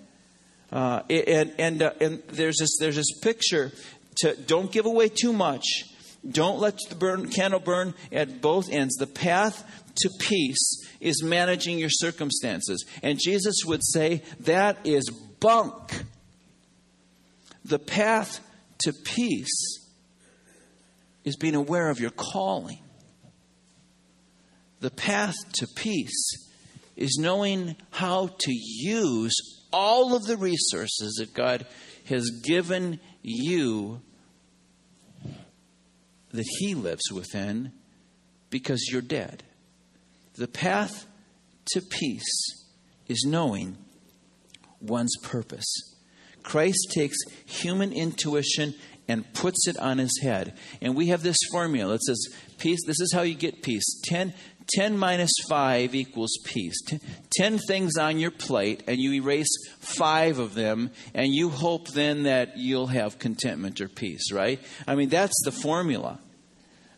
Uh, 0.73 1.03
and 1.09 1.53
and 1.59 1.83
uh, 1.83 1.93
and 2.01 2.23
there's 2.29 2.57
this 2.59 2.77
there's 2.81 2.97
this 2.97 3.19
picture 3.21 3.73
to 4.17 4.35
don't 4.35 4.73
give 4.73 4.87
away 4.87 5.09
too 5.09 5.33
much. 5.33 5.65
Don't 6.29 6.59
let 6.59 6.79
the 6.89 6.95
burn, 6.95 7.29
candle 7.29 7.61
burn 7.61 7.95
at 8.11 8.41
both 8.41 8.71
ends. 8.71 8.95
The 8.95 9.07
path 9.07 9.63
to 9.97 10.11
peace 10.21 10.89
is 11.01 11.23
managing 11.23 11.79
your 11.79 11.91
circumstances. 11.91 12.85
And 13.03 13.19
Jesus 13.23 13.57
would 13.67 13.85
say 13.85 14.23
that 14.41 14.79
is 14.85 15.11
bunk. 15.11 16.05
The 17.65 17.79
path 17.79 18.41
to 18.85 18.93
peace 18.93 19.81
is 21.25 21.37
being 21.37 21.55
aware 21.55 21.91
of 21.91 22.01
your 22.01 22.11
calling. 22.11 22.79
The 24.81 24.91
path 24.91 25.37
to 25.55 25.67
peace 25.67 26.51
is 26.97 27.19
knowing 27.19 27.77
how 27.91 28.29
to 28.39 28.53
use 28.53 29.35
all 29.75 30.15
of 30.15 30.23
the 30.25 30.37
resources 30.37 31.17
that 31.19 31.35
God 31.35 31.67
has 32.07 32.31
given 32.45 33.01
you 33.23 34.01
that 36.33 36.47
He 36.59 36.75
lives 36.75 37.11
within 37.13 37.73
because 38.51 38.89
you're 38.91 39.03
dead. 39.03 39.43
The 40.37 40.47
path 40.47 41.07
to 41.73 41.81
peace 41.81 42.67
is 43.09 43.25
knowing 43.27 43.77
one's 44.81 45.17
purpose. 45.23 45.67
Christ 46.45 46.93
takes 46.95 47.17
human 47.47 47.93
intuition 47.93 48.75
and 49.09 49.31
puts 49.35 49.67
it 49.69 49.77
on 49.79 49.99
his 49.99 50.21
head. 50.23 50.57
And 50.81 50.95
we 50.95 51.09
have 51.09 51.23
this 51.23 51.37
formula. 51.51 51.95
It 51.95 52.03
says, 52.03 52.29
peace, 52.59 52.81
this 52.87 53.01
is 53.01 53.13
how 53.13 53.23
you 53.23 53.35
get 53.35 53.63
peace. 53.63 53.85
10, 54.05 54.33
10 54.73 54.97
minus 54.97 55.33
5 55.49 55.95
equals 55.95 56.39
peace. 56.45 56.81
10, 56.87 57.01
10 57.37 57.59
things 57.59 57.97
on 57.97 58.19
your 58.19 58.31
plate, 58.31 58.83
and 58.87 58.99
you 58.99 59.13
erase 59.13 59.49
five 59.79 60.39
of 60.39 60.55
them, 60.55 60.91
and 61.15 61.35
you 61.35 61.51
hope 61.51 61.89
then 61.89 62.25
that 62.25 62.57
you'll 62.57 62.87
have 62.87 63.19
contentment 63.19 63.81
or 63.81 63.89
peace, 63.89 64.33
right? 64.33 64.61
I 64.87 64.95
mean, 64.95 65.09
that's 65.09 65.39
the 65.45 65.53
formula. 65.53 66.19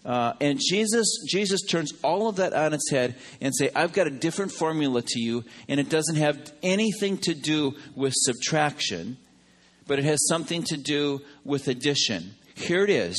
Uh, 0.04 0.34
and 0.40 0.60
Jesus, 0.60 1.06
Jesus 1.28 1.62
turns 1.62 1.92
all 2.04 2.28
of 2.28 2.36
that 2.36 2.52
on 2.52 2.72
its 2.72 2.88
head 2.90 3.16
and 3.40 3.52
say, 3.52 3.70
"I've 3.74 3.92
got 3.92 4.06
a 4.06 4.10
different 4.10 4.52
formula 4.52 5.02
to 5.02 5.20
you, 5.20 5.44
and 5.68 5.80
it 5.80 5.88
doesn't 5.88 6.14
have 6.14 6.52
anything 6.62 7.18
to 7.18 7.34
do 7.34 7.74
with 7.96 8.12
subtraction, 8.14 9.16
but 9.88 9.98
it 9.98 10.04
has 10.04 10.24
something 10.28 10.62
to 10.64 10.76
do 10.76 11.22
with 11.44 11.66
addition." 11.66 12.36
Here 12.54 12.84
it 12.84 12.90
is: 12.90 13.16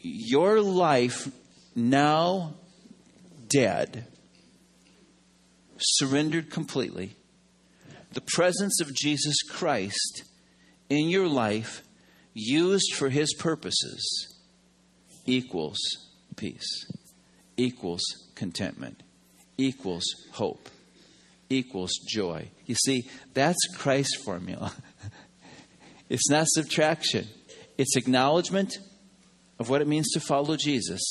your 0.00 0.62
life 0.62 1.30
now 1.74 2.54
dead, 3.54 4.06
surrendered 5.78 6.50
completely, 6.50 7.16
the 8.12 8.20
presence 8.20 8.80
of 8.80 8.94
Jesus 8.94 9.36
Christ 9.48 10.24
in 10.88 11.08
your 11.08 11.28
life, 11.28 11.82
used 12.32 12.94
for 12.94 13.08
His 13.08 13.32
purposes, 13.34 14.36
equals 15.24 15.78
peace, 16.36 16.86
equals 17.56 18.02
contentment, 18.34 19.02
equals 19.56 20.04
hope, 20.32 20.68
equals 21.48 21.92
joy. 22.08 22.50
You 22.66 22.74
see, 22.74 23.08
that's 23.34 23.68
Christ's 23.76 24.16
formula. 24.24 24.72
it's 26.08 26.28
not 26.28 26.46
subtraction, 26.48 27.26
it's 27.78 27.96
acknowledgement 27.96 28.78
of 29.58 29.70
what 29.70 29.80
it 29.80 29.88
means 29.88 30.10
to 30.10 30.20
follow 30.20 30.56
Jesus, 30.56 31.02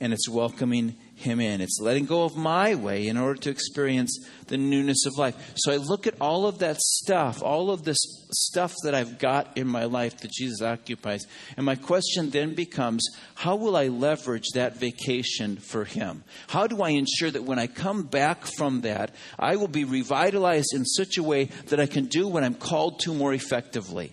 and 0.00 0.12
it's 0.12 0.28
welcoming 0.28 0.96
him 1.16 1.40
in. 1.40 1.62
It's 1.62 1.80
letting 1.80 2.04
go 2.04 2.24
of 2.24 2.36
my 2.36 2.74
way 2.74 3.08
in 3.08 3.16
order 3.16 3.40
to 3.40 3.50
experience 3.50 4.24
the 4.46 4.58
newness 4.58 5.06
of 5.06 5.16
life. 5.16 5.34
So 5.56 5.72
I 5.72 5.76
look 5.76 6.06
at 6.06 6.14
all 6.20 6.46
of 6.46 6.58
that 6.58 6.76
stuff, 6.78 7.42
all 7.42 7.70
of 7.70 7.84
this 7.84 7.98
stuff 8.30 8.74
that 8.84 8.94
I've 8.94 9.18
got 9.18 9.56
in 9.56 9.66
my 9.66 9.84
life 9.84 10.18
that 10.18 10.30
Jesus 10.30 10.60
occupies. 10.60 11.26
And 11.56 11.64
my 11.64 11.74
question 11.74 12.30
then 12.30 12.54
becomes 12.54 13.02
how 13.34 13.56
will 13.56 13.76
I 13.76 13.88
leverage 13.88 14.50
that 14.54 14.76
vacation 14.76 15.56
for 15.56 15.84
Him? 15.84 16.22
How 16.48 16.66
do 16.66 16.82
I 16.82 16.90
ensure 16.90 17.30
that 17.30 17.44
when 17.44 17.58
I 17.58 17.66
come 17.66 18.02
back 18.02 18.44
from 18.44 18.82
that, 18.82 19.14
I 19.38 19.56
will 19.56 19.68
be 19.68 19.84
revitalized 19.84 20.74
in 20.74 20.84
such 20.84 21.16
a 21.16 21.22
way 21.22 21.46
that 21.68 21.80
I 21.80 21.86
can 21.86 22.04
do 22.04 22.28
what 22.28 22.44
I'm 22.44 22.54
called 22.54 23.00
to 23.00 23.14
more 23.14 23.32
effectively? 23.32 24.12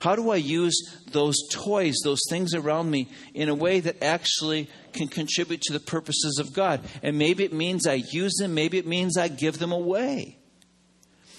How 0.00 0.14
do 0.14 0.30
I 0.30 0.36
use 0.36 0.76
those 1.10 1.36
toys, 1.50 1.96
those 2.04 2.20
things 2.30 2.54
around 2.54 2.90
me, 2.90 3.08
in 3.34 3.48
a 3.48 3.54
way 3.54 3.80
that 3.80 4.02
actually 4.02 4.68
can 4.98 5.08
contribute 5.08 5.62
to 5.62 5.72
the 5.72 5.80
purposes 5.80 6.38
of 6.38 6.52
God? 6.52 6.80
And 7.02 7.16
maybe 7.16 7.44
it 7.44 7.52
means 7.52 7.86
I 7.86 8.02
use 8.12 8.34
them, 8.38 8.54
maybe 8.54 8.78
it 8.78 8.86
means 8.86 9.16
I 9.16 9.28
give 9.28 9.58
them 9.58 9.72
away. 9.72 10.36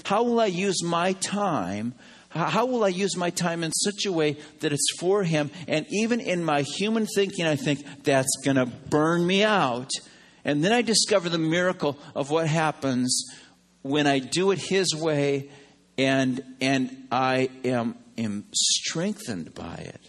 How 0.06 0.24
will 0.24 0.39
I 0.39 0.48
use 0.48 0.84
my 0.84 1.13
time? 1.13 1.93
How 2.30 2.65
will 2.65 2.84
I 2.84 2.89
use 2.89 3.17
my 3.17 3.32
time 3.32 3.63
in 3.63 3.72
such 3.72 4.06
a 4.06 4.12
way 4.12 4.38
that 4.60 4.72
it's 4.72 4.98
for 5.00 5.24
Him? 5.24 5.52
And 5.67 5.86
even 5.89 6.19
in 6.19 6.43
my 6.43 6.62
human 6.62 7.06
thinking, 7.06 7.45
I 7.45 7.56
think 7.56 7.84
that's 8.04 8.38
going 8.43 8.58
to 8.58 8.65
burn 8.65 9.26
me 9.26 9.43
out. 9.43 9.89
And 10.45 10.63
then 10.63 10.72
I 10.72 10.82
discover 10.82 11.28
the 11.30 11.39
miracle 11.39 11.98
of 12.15 12.30
what 12.30 12.48
happens 12.48 13.24
when 13.82 14.08
I 14.08 14.19
do 14.19 14.52
it 14.52 14.60
His 14.60 14.95
way 14.95 15.50
and, 15.98 16.41
and 16.62 17.08
I 17.12 17.50
am 17.65 17.95
am 18.19 18.45
strengthened 18.54 19.54
by 19.54 19.76
it. 19.76 20.09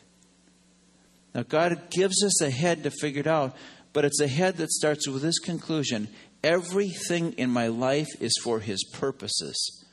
Now, 1.35 1.43
God 1.43 1.91
gives 1.91 2.25
us 2.25 2.43
a 2.43 2.51
head 2.51 2.83
to 2.83 2.91
figure 2.91 3.21
it 3.21 3.27
out, 3.27 3.57
but 3.93 4.05
it's 4.05 4.21
a 4.21 4.29
head 4.29 4.57
that 4.57 4.71
starts 4.71 5.09
with 5.09 5.23
this 5.23 5.39
conclusion 5.39 6.09
everything 6.43 7.33
in 7.35 7.51
my 7.51 7.69
life 7.69 8.09
is 8.21 8.37
for 8.43 8.61
His 8.61 8.83
purposes. 8.93 9.85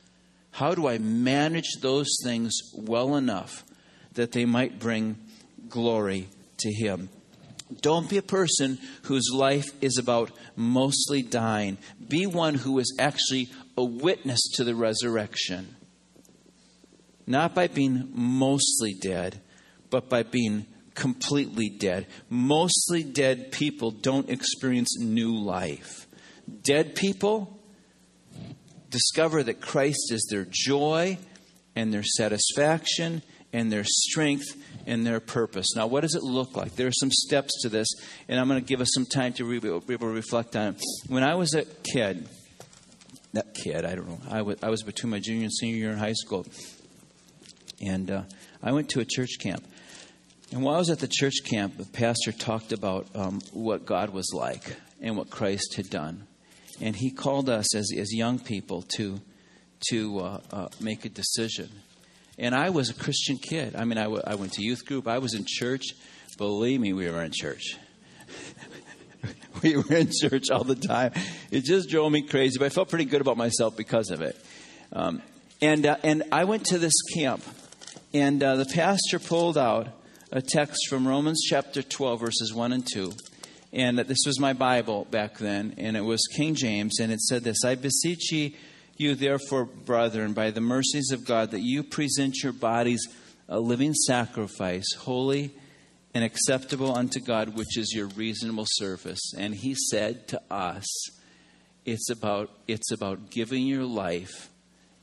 How 0.52 0.74
do 0.74 0.88
I 0.88 0.98
manage 0.98 1.68
those 1.80 2.08
things 2.24 2.52
well 2.74 3.16
enough 3.16 3.64
that 4.14 4.32
they 4.32 4.44
might 4.46 4.80
bring 4.80 5.16
glory 5.68 6.28
to 6.58 6.72
Him? 6.72 7.10
Don't 7.82 8.08
be 8.08 8.16
a 8.16 8.22
person 8.22 8.78
whose 9.02 9.28
life 9.32 9.66
is 9.82 9.98
about 9.98 10.30
mostly 10.56 11.20
dying. 11.22 11.76
Be 12.08 12.26
one 12.26 12.54
who 12.54 12.78
is 12.78 12.96
actually 12.98 13.50
a 13.76 13.84
witness 13.84 14.40
to 14.54 14.64
the 14.64 14.74
resurrection. 14.74 15.76
not 17.26 17.54
by 17.54 17.66
being 17.68 18.08
mostly 18.14 18.94
dead, 18.94 19.38
but 19.90 20.08
by 20.08 20.22
being 20.22 20.64
completely 20.98 21.68
dead. 21.70 22.06
Mostly 22.28 23.02
dead 23.02 23.52
people 23.52 23.90
don't 23.92 24.28
experience 24.28 24.98
new 24.98 25.34
life. 25.34 26.06
Dead 26.62 26.94
people 26.94 27.58
discover 28.90 29.42
that 29.44 29.60
Christ 29.60 30.10
is 30.10 30.26
their 30.30 30.46
joy 30.50 31.18
and 31.76 31.94
their 31.94 32.02
satisfaction 32.02 33.22
and 33.52 33.70
their 33.70 33.84
strength 33.84 34.56
and 34.86 35.06
their 35.06 35.20
purpose. 35.20 35.68
Now, 35.76 35.86
what 35.86 36.00
does 36.00 36.14
it 36.14 36.22
look 36.22 36.56
like? 36.56 36.74
There 36.74 36.88
are 36.88 36.92
some 36.92 37.10
steps 37.10 37.62
to 37.62 37.68
this, 37.68 37.88
and 38.28 38.40
I'm 38.40 38.48
going 38.48 38.60
to 38.60 38.66
give 38.66 38.80
us 38.80 38.88
some 38.92 39.06
time 39.06 39.32
to 39.34 39.44
reflect 39.44 40.56
on 40.56 40.74
it. 40.74 40.82
When 41.06 41.22
I 41.22 41.34
was 41.36 41.54
a 41.54 41.64
kid, 41.92 42.28
that 43.34 43.54
kid, 43.54 43.84
I 43.84 43.94
don't 43.94 44.08
know, 44.08 44.20
I 44.28 44.42
was, 44.42 44.58
I 44.62 44.68
was 44.68 44.82
between 44.82 45.10
my 45.10 45.20
junior 45.20 45.44
and 45.44 45.52
senior 45.52 45.76
year 45.76 45.90
in 45.90 45.98
high 45.98 46.14
school, 46.14 46.46
and 47.80 48.10
uh, 48.10 48.22
I 48.62 48.72
went 48.72 48.88
to 48.90 49.00
a 49.00 49.04
church 49.04 49.38
camp. 49.40 49.64
And 50.50 50.62
while 50.62 50.76
I 50.76 50.78
was 50.78 50.88
at 50.88 51.00
the 51.00 51.08
church 51.08 51.44
camp, 51.44 51.76
the 51.76 51.84
pastor 51.84 52.32
talked 52.32 52.72
about 52.72 53.06
um, 53.14 53.40
what 53.52 53.84
God 53.84 54.10
was 54.10 54.32
like 54.32 54.76
and 55.00 55.16
what 55.16 55.28
Christ 55.28 55.74
had 55.76 55.90
done. 55.90 56.26
And 56.80 56.96
he 56.96 57.10
called 57.10 57.50
us 57.50 57.74
as, 57.74 57.90
as 57.96 58.14
young 58.14 58.38
people 58.38 58.82
to, 58.96 59.20
to 59.90 60.18
uh, 60.20 60.40
uh, 60.50 60.68
make 60.80 61.04
a 61.04 61.10
decision. 61.10 61.68
And 62.38 62.54
I 62.54 62.70
was 62.70 62.88
a 62.88 62.94
Christian 62.94 63.36
kid. 63.36 63.76
I 63.76 63.84
mean, 63.84 63.98
I, 63.98 64.04
w- 64.04 64.22
I 64.26 64.36
went 64.36 64.52
to 64.54 64.62
youth 64.62 64.86
group, 64.86 65.06
I 65.06 65.18
was 65.18 65.34
in 65.34 65.44
church. 65.46 65.84
Believe 66.38 66.80
me, 66.80 66.92
we 66.92 67.10
were 67.10 67.22
in 67.22 67.32
church. 67.34 67.76
we 69.62 69.76
were 69.76 69.94
in 69.94 70.10
church 70.12 70.50
all 70.50 70.64
the 70.64 70.76
time. 70.76 71.12
It 71.50 71.64
just 71.64 71.90
drove 71.90 72.10
me 72.10 72.22
crazy, 72.22 72.58
but 72.58 72.66
I 72.66 72.68
felt 72.68 72.88
pretty 72.88 73.06
good 73.06 73.20
about 73.20 73.36
myself 73.36 73.76
because 73.76 74.10
of 74.10 74.22
it. 74.22 74.40
Um, 74.92 75.20
and, 75.60 75.84
uh, 75.84 75.96
and 76.04 76.22
I 76.30 76.44
went 76.44 76.66
to 76.66 76.78
this 76.78 76.94
camp, 77.12 77.42
and 78.14 78.42
uh, 78.42 78.56
the 78.56 78.66
pastor 78.66 79.18
pulled 79.18 79.58
out 79.58 79.88
a 80.30 80.42
text 80.42 80.88
from 80.88 81.08
Romans 81.08 81.40
chapter 81.48 81.82
12, 81.82 82.20
verses 82.20 82.52
1 82.52 82.72
and 82.72 82.86
2. 82.86 83.12
And 83.72 83.98
this 83.98 84.24
was 84.26 84.38
my 84.38 84.52
Bible 84.52 85.06
back 85.10 85.38
then, 85.38 85.74
and 85.78 85.96
it 85.96 86.02
was 86.02 86.26
King 86.34 86.54
James, 86.54 87.00
and 87.00 87.12
it 87.12 87.20
said 87.20 87.44
this 87.44 87.64
I 87.64 87.74
beseech 87.74 88.32
ye, 88.32 88.56
you 88.96 89.14
therefore, 89.14 89.64
brethren, 89.64 90.32
by 90.32 90.50
the 90.50 90.60
mercies 90.60 91.10
of 91.12 91.24
God, 91.24 91.50
that 91.52 91.62
you 91.62 91.82
present 91.82 92.42
your 92.42 92.52
bodies 92.52 93.06
a 93.48 93.58
living 93.58 93.94
sacrifice, 93.94 94.92
holy 94.98 95.54
and 96.14 96.24
acceptable 96.24 96.96
unto 96.96 97.20
God, 97.20 97.56
which 97.56 97.78
is 97.78 97.92
your 97.94 98.08
reasonable 98.08 98.66
service. 98.66 99.32
And 99.36 99.54
he 99.54 99.74
said 99.74 100.26
to 100.28 100.42
us, 100.50 100.86
it's 101.84 102.10
about, 102.10 102.50
it's 102.66 102.90
about 102.92 103.30
giving 103.30 103.66
your 103.66 103.84
life 103.84 104.50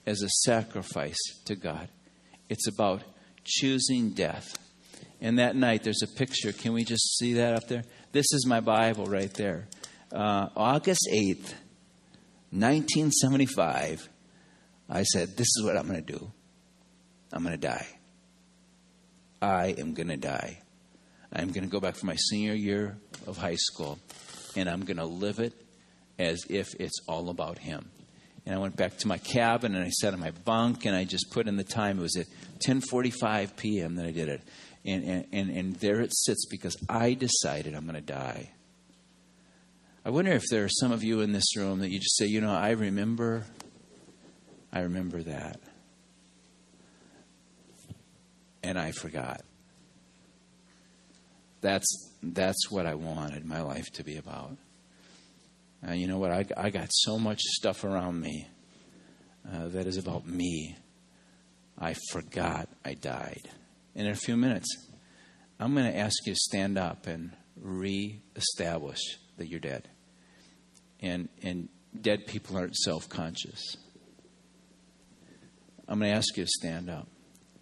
as 0.05 0.21
a 0.21 0.29
sacrifice 0.29 1.17
to 1.45 1.55
God. 1.55 1.89
It's 2.49 2.67
about 2.67 3.03
choosing 3.43 4.11
death. 4.11 4.45
And 5.21 5.39
that 5.39 5.55
night, 5.55 5.83
there's 5.83 6.03
a 6.03 6.07
picture. 6.07 6.51
Can 6.51 6.73
we 6.73 6.83
just 6.83 7.17
see 7.17 7.33
that 7.33 7.53
up 7.53 7.67
there? 7.67 7.83
This 8.11 8.25
is 8.33 8.45
my 8.45 8.59
Bible 8.59 9.05
right 9.05 9.33
there. 9.33 9.67
Uh, 10.11 10.49
August 10.55 11.07
8th, 11.11 11.53
1975, 12.51 14.09
I 14.89 15.03
said, 15.03 15.35
This 15.35 15.47
is 15.47 15.63
what 15.63 15.77
I'm 15.77 15.87
going 15.87 16.03
to 16.03 16.13
do. 16.13 16.31
I'm 17.33 17.43
going 17.43 17.59
to 17.59 17.67
die. 17.67 17.87
I 19.41 19.75
am 19.77 19.93
going 19.93 20.09
to 20.09 20.17
die. 20.17 20.61
I'm 21.33 21.51
going 21.51 21.63
to 21.65 21.69
go 21.69 21.79
back 21.79 21.95
for 21.95 22.05
my 22.05 22.15
senior 22.15 22.53
year 22.53 22.97
of 23.27 23.37
high 23.37 23.55
school, 23.55 23.99
and 24.55 24.69
I'm 24.69 24.85
going 24.85 24.97
to 24.97 25.05
live 25.05 25.39
it 25.39 25.53
as 26.17 26.45
if 26.49 26.73
it's 26.79 26.99
all 27.07 27.29
about 27.29 27.57
Him. 27.57 27.89
And 28.45 28.55
I 28.55 28.57
went 28.59 28.75
back 28.75 28.97
to 28.99 29.07
my 29.07 29.17
cabin 29.17 29.75
and 29.75 29.83
I 29.83 29.89
sat 29.89 30.13
on 30.13 30.19
my 30.19 30.31
bunk 30.31 30.85
and 30.85 30.95
I 30.95 31.03
just 31.03 31.31
put 31.31 31.47
in 31.47 31.57
the 31.57 31.63
time. 31.63 31.97
It 31.97 32.03
was 32.03 32.15
at 32.15 32.27
10:45 32.67 33.55
p.m. 33.55 33.95
that 33.95 34.05
I 34.05 34.11
did 34.11 34.29
it, 34.29 34.41
and, 34.85 35.27
and 35.31 35.49
and 35.49 35.75
there 35.77 36.01
it 36.01 36.15
sits 36.15 36.45
because 36.45 36.77
I 36.87 37.13
decided 37.13 37.73
I'm 37.73 37.83
going 37.83 37.95
to 37.95 38.01
die. 38.01 38.51
I 40.05 40.09
wonder 40.11 40.31
if 40.31 40.43
there 40.51 40.63
are 40.63 40.69
some 40.69 40.91
of 40.91 41.03
you 41.03 41.21
in 41.21 41.31
this 41.31 41.55
room 41.57 41.79
that 41.79 41.89
you 41.89 41.97
just 41.97 42.17
say, 42.17 42.27
you 42.27 42.39
know, 42.39 42.53
I 42.53 42.71
remember, 42.71 43.43
I 44.71 44.81
remember 44.81 45.23
that, 45.23 45.59
and 48.61 48.77
I 48.77 48.91
forgot. 48.91 49.41
That's 51.61 52.11
that's 52.21 52.69
what 52.69 52.85
I 52.85 52.93
wanted 52.93 53.45
my 53.45 53.61
life 53.61 53.91
to 53.93 54.03
be 54.03 54.17
about. 54.17 54.57
Uh, 55.87 55.93
you 55.93 56.07
know 56.07 56.19
what? 56.19 56.31
I, 56.31 56.45
I 56.55 56.69
got 56.69 56.89
so 56.91 57.17
much 57.17 57.39
stuff 57.39 57.83
around 57.83 58.19
me 58.19 58.47
uh, 59.51 59.67
that 59.69 59.87
is 59.87 59.97
about 59.97 60.27
me. 60.27 60.75
I 61.77 61.95
forgot 62.11 62.69
I 62.83 62.93
died. 62.93 63.49
In 63.95 64.07
a 64.07 64.15
few 64.15 64.35
minutes, 64.35 64.67
I'm 65.57 65.73
going 65.73 65.89
to 65.89 65.97
ask 65.97 66.13
you 66.25 66.33
to 66.33 66.39
stand 66.39 66.77
up 66.77 67.07
and 67.07 67.31
reestablish 67.55 68.99
that 69.37 69.47
you're 69.47 69.61
dead. 69.61 69.87
And, 70.99 71.29
and 71.41 71.69
dead 72.01 72.27
people 72.27 72.57
aren't 72.57 72.75
self 72.75 73.07
conscious. 73.07 73.77
I'm 75.87 75.99
going 75.99 76.11
to 76.11 76.17
ask 76.17 76.35
you 76.35 76.43
to 76.43 76.49
stand 76.49 76.89
up. 76.89 77.07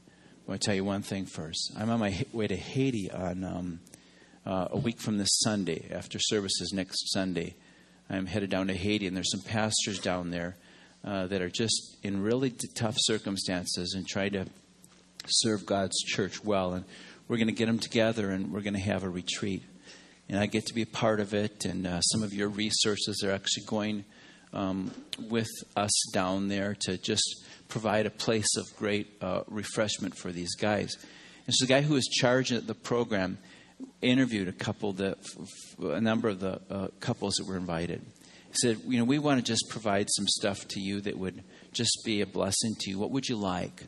I 0.08 0.50
want 0.50 0.62
to 0.62 0.66
tell 0.66 0.76
you 0.76 0.84
one 0.84 1.04
thing 1.04 1.28
first. 1.28 1.72
I'm 1.78 1.92
on 1.92 2.00
my 2.00 2.26
way 2.34 2.48
to 2.48 2.56
Haiti 2.56 3.12
on 3.12 3.44
um, 3.44 3.80
uh, 4.44 4.70
a 4.72 4.78
week 4.78 5.00
from 5.00 5.20
this 5.20 5.40
Sunday, 5.44 5.88
after 5.92 6.18
services 6.20 6.74
next 6.74 7.14
Sunday. 7.14 7.56
I'm 8.10 8.26
headed 8.26 8.50
down 8.50 8.68
to 8.68 8.74
Haiti, 8.74 9.06
and 9.06 9.16
there's 9.16 9.32
some 9.32 9.42
pastors 9.42 10.00
down 10.00 10.32
there 10.32 10.58
uh, 11.04 11.28
that 11.28 11.44
are 11.44 11.50
just 11.50 11.98
in 12.02 12.24
really 12.24 12.54
tough 12.76 12.96
circumstances 12.98 13.94
and 13.96 14.08
try 14.08 14.30
to 14.30 14.48
serve 15.28 15.66
God's 15.66 15.98
church 16.00 16.44
well. 16.44 16.74
And 16.74 16.86
we're 17.28 17.38
going 17.38 17.48
to 17.48 17.54
get 17.54 17.68
them 17.68 17.80
together, 17.80 18.30
and 18.30 18.52
we're 18.52 18.62
going 18.62 18.74
to 18.74 18.80
have 18.80 19.04
a 19.04 19.10
retreat. 19.10 19.64
And 20.30 20.40
I 20.40 20.46
get 20.46 20.66
to 20.68 20.74
be 20.74 20.82
a 20.84 20.88
part 20.88 21.20
of 21.20 21.34
it, 21.34 21.66
and 21.66 21.86
uh, 21.86 22.02
some 22.02 22.24
of 22.24 22.34
your 22.34 22.50
resources 22.50 23.24
are 23.24 23.32
actually 23.32 23.66
going 23.66 24.06
um, 24.54 24.92
with 25.30 25.50
us 25.76 25.92
down 26.14 26.48
there 26.48 26.76
to 26.82 26.98
just 26.98 27.44
provide 27.68 28.06
a 28.06 28.12
place 28.12 28.56
of 28.58 28.66
great 28.78 29.08
uh, 29.22 29.42
refreshment 29.48 30.16
for 30.16 30.32
these 30.32 30.56
guys. 30.56 30.96
And 31.46 31.56
so 31.56 31.66
the 31.66 31.74
guy 31.74 31.82
who 31.82 31.96
was 31.96 32.06
charging 32.06 32.66
the 32.66 32.76
program 32.76 33.38
interviewed 34.02 34.48
a 34.48 34.54
couple 34.54 34.94
that 34.94 35.18
a 35.82 36.00
number 36.00 36.30
of 36.30 36.40
the 36.40 36.62
uh, 36.70 36.88
couples 37.00 37.36
that 37.36 37.48
were 37.48 37.58
invited. 37.58 38.02
He 38.48 38.54
said, 38.62 38.80
"You 38.88 39.00
know, 39.00 39.04
we 39.04 39.20
want 39.20 39.40
to 39.40 39.44
just 39.44 39.66
provide 39.70 40.08
some 40.12 40.28
stuff 40.28 40.68
to 40.70 40.80
you 40.80 41.02
that 41.02 41.18
would 41.18 41.44
just 41.74 42.04
be 42.06 42.22
a 42.22 42.26
blessing 42.26 42.76
to 42.82 42.92
you. 42.92 43.00
What 43.00 43.12
would 43.12 43.28
you 43.28 43.36
like? 43.36 43.88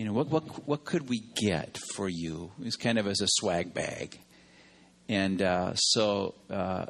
You 0.00 0.06
know, 0.06 0.14
what 0.14 0.28
what 0.28 0.66
what 0.66 0.86
could 0.86 1.10
we 1.10 1.20
get 1.36 1.76
for 1.94 2.08
you? 2.08 2.52
It 2.58 2.64
was 2.64 2.76
kind 2.76 2.96
of 2.96 3.06
as 3.06 3.20
a 3.20 3.26
swag 3.28 3.74
bag." 3.74 4.18
And 5.10 5.42
uh, 5.42 5.74
so, 5.74 6.36
uh, 6.48 6.86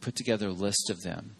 put 0.00 0.14
together 0.14 0.46
a 0.46 0.52
list 0.52 0.88
of 0.88 1.00
them. 1.00 1.34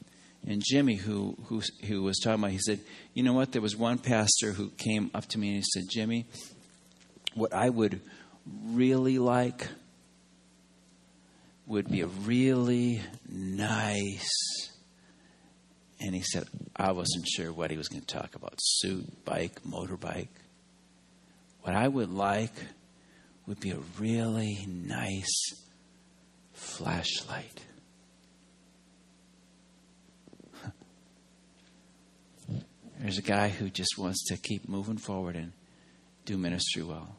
And 0.44 0.60
Jimmy, 0.66 0.96
who, 0.96 1.36
who, 1.44 1.62
who 1.84 2.02
was 2.02 2.18
talking 2.18 2.40
about, 2.40 2.50
he 2.50 2.58
said, 2.58 2.80
You 3.14 3.22
know 3.22 3.34
what? 3.34 3.52
There 3.52 3.62
was 3.62 3.76
one 3.76 3.98
pastor 3.98 4.50
who 4.50 4.70
came 4.70 5.12
up 5.14 5.26
to 5.26 5.38
me 5.38 5.50
and 5.50 5.56
he 5.58 5.62
said, 5.62 5.84
Jimmy, 5.88 6.26
what 7.34 7.52
I 7.52 7.68
would 7.68 8.00
really 8.64 9.20
like 9.20 9.68
would 11.68 11.88
be 11.88 12.00
a 12.00 12.08
really 12.08 13.00
nice. 13.28 14.28
And 16.00 16.16
he 16.16 16.22
said, 16.22 16.48
I 16.74 16.90
wasn't 16.90 17.28
sure 17.28 17.52
what 17.52 17.70
he 17.70 17.76
was 17.76 17.86
going 17.86 18.02
to 18.02 18.12
talk 18.12 18.34
about 18.34 18.54
suit, 18.58 19.24
bike, 19.24 19.62
motorbike. 19.62 20.26
What 21.62 21.74
I 21.76 21.88
would 21.88 22.10
like 22.10 22.52
would 23.46 23.60
be 23.60 23.70
a 23.70 23.78
really 23.98 24.66
nice 24.68 25.52
flashlight. 26.52 27.62
There's 32.98 33.18
a 33.18 33.22
guy 33.22 33.48
who 33.48 33.68
just 33.70 33.96
wants 33.96 34.24
to 34.28 34.36
keep 34.36 34.68
moving 34.68 34.98
forward 34.98 35.36
and 35.36 35.52
do 36.24 36.36
ministry 36.36 36.82
well. 36.82 37.16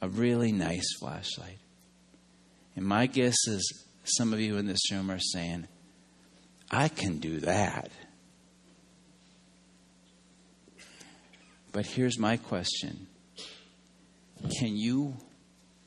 A 0.00 0.08
really 0.08 0.52
nice 0.52 0.96
flashlight. 0.98 1.58
And 2.76 2.84
my 2.84 3.06
guess 3.06 3.36
is 3.46 3.84
some 4.04 4.32
of 4.32 4.40
you 4.40 4.56
in 4.56 4.66
this 4.66 4.90
room 4.92 5.10
are 5.10 5.18
saying, 5.18 5.66
I 6.70 6.88
can 6.88 7.18
do 7.18 7.40
that. 7.40 7.90
But 11.72 11.86
here's 11.86 12.18
my 12.18 12.36
question 12.36 13.06
Can 14.58 14.76
you 14.76 15.16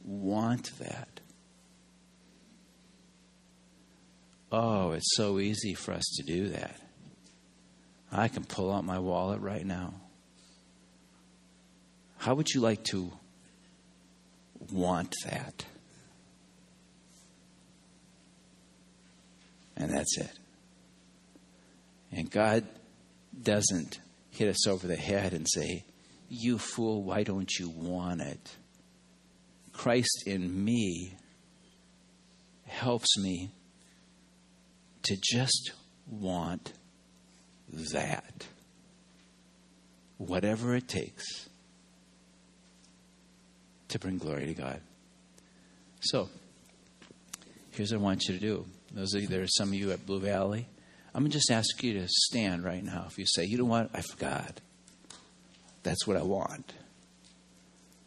want 0.04 0.78
that? 0.80 1.20
Oh, 4.52 4.92
it's 4.92 5.16
so 5.16 5.40
easy 5.40 5.74
for 5.74 5.94
us 5.94 6.04
to 6.18 6.24
do 6.24 6.50
that. 6.50 6.76
I 8.12 8.28
can 8.28 8.44
pull 8.44 8.72
out 8.72 8.84
my 8.84 9.00
wallet 9.00 9.40
right 9.40 9.66
now. 9.66 9.94
How 12.18 12.36
would 12.36 12.50
you 12.50 12.60
like 12.60 12.84
to 12.86 13.12
want 14.72 15.16
that? 15.26 15.66
And 19.78 19.90
that's 19.90 20.18
it. 20.18 20.32
And 22.12 22.30
God 22.30 22.66
doesn't 23.42 24.00
hit 24.32 24.50
us 24.50 24.68
over 24.68 24.88
the 24.88 24.96
head 24.96 25.34
and 25.34 25.48
say, 25.48 25.86
You 26.28 26.58
fool, 26.58 27.04
why 27.04 27.24
don't 27.24 27.52
you 27.60 27.70
want 27.70 28.22
it? 28.22 28.56
Christ 29.72 30.24
in 30.26 30.64
me 30.64 31.16
helps 32.66 33.18
me 33.18 33.52
to 35.04 35.18
just 35.22 35.72
want 36.10 36.74
that. 37.94 38.48
Whatever 40.18 40.76
it 40.76 40.88
takes 40.88 41.50
to 43.90 44.00
bring 44.00 44.18
glory 44.18 44.46
to 44.46 44.54
God. 44.54 44.80
So, 46.00 46.30
here's 47.72 47.92
what 47.92 48.00
I 48.00 48.04
want 48.04 48.24
you 48.28 48.36
to 48.36 48.40
do. 48.40 48.66
Those 48.94 49.14
of 49.14 49.22
you, 49.22 49.28
there 49.28 49.42
are 49.42 49.48
some 49.48 49.70
of 49.70 49.74
you 49.74 49.92
at 49.92 50.06
Blue 50.06 50.20
Valley. 50.20 50.68
I'm 51.14 51.24
going 51.24 51.32
to 51.32 51.38
just 51.38 51.52
ask 51.52 51.84
you 51.84 51.94
to 52.00 52.08
stand 52.08 52.64
right 52.64 52.84
now. 52.84 53.06
If 53.10 53.18
you 53.18 53.26
say, 53.26 53.46
you 53.46 53.58
know 53.58 53.66
what, 53.66 53.90
I 53.94 54.02
forgot. 54.02 54.62
That's 55.84 56.08
what 56.08 56.16
I 56.16 56.24
want. 56.24 56.74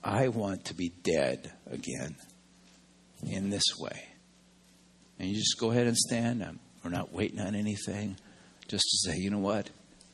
I 0.03 0.29
want 0.29 0.67
to 0.67 0.75
be 0.75 0.93
dead 1.03 1.53
again 1.71 2.17
in 3.23 3.51
this 3.51 3.77
way. 3.79 4.09
And 5.19 5.29
you 5.29 5.35
just 5.37 5.59
go 5.59 5.71
ahead 5.71 5.87
and 5.87 5.97
stand. 5.97 6.43
I'm, 6.43 6.61
we're 6.83 6.91
not 6.91 7.13
waiting 7.13 7.41
on 7.41 7.55
anything. 7.55 8.17
Just 8.69 8.85
to 8.85 9.11
say, 9.11 9.19
you 9.19 9.31
know 9.31 9.39
what? 9.39 9.71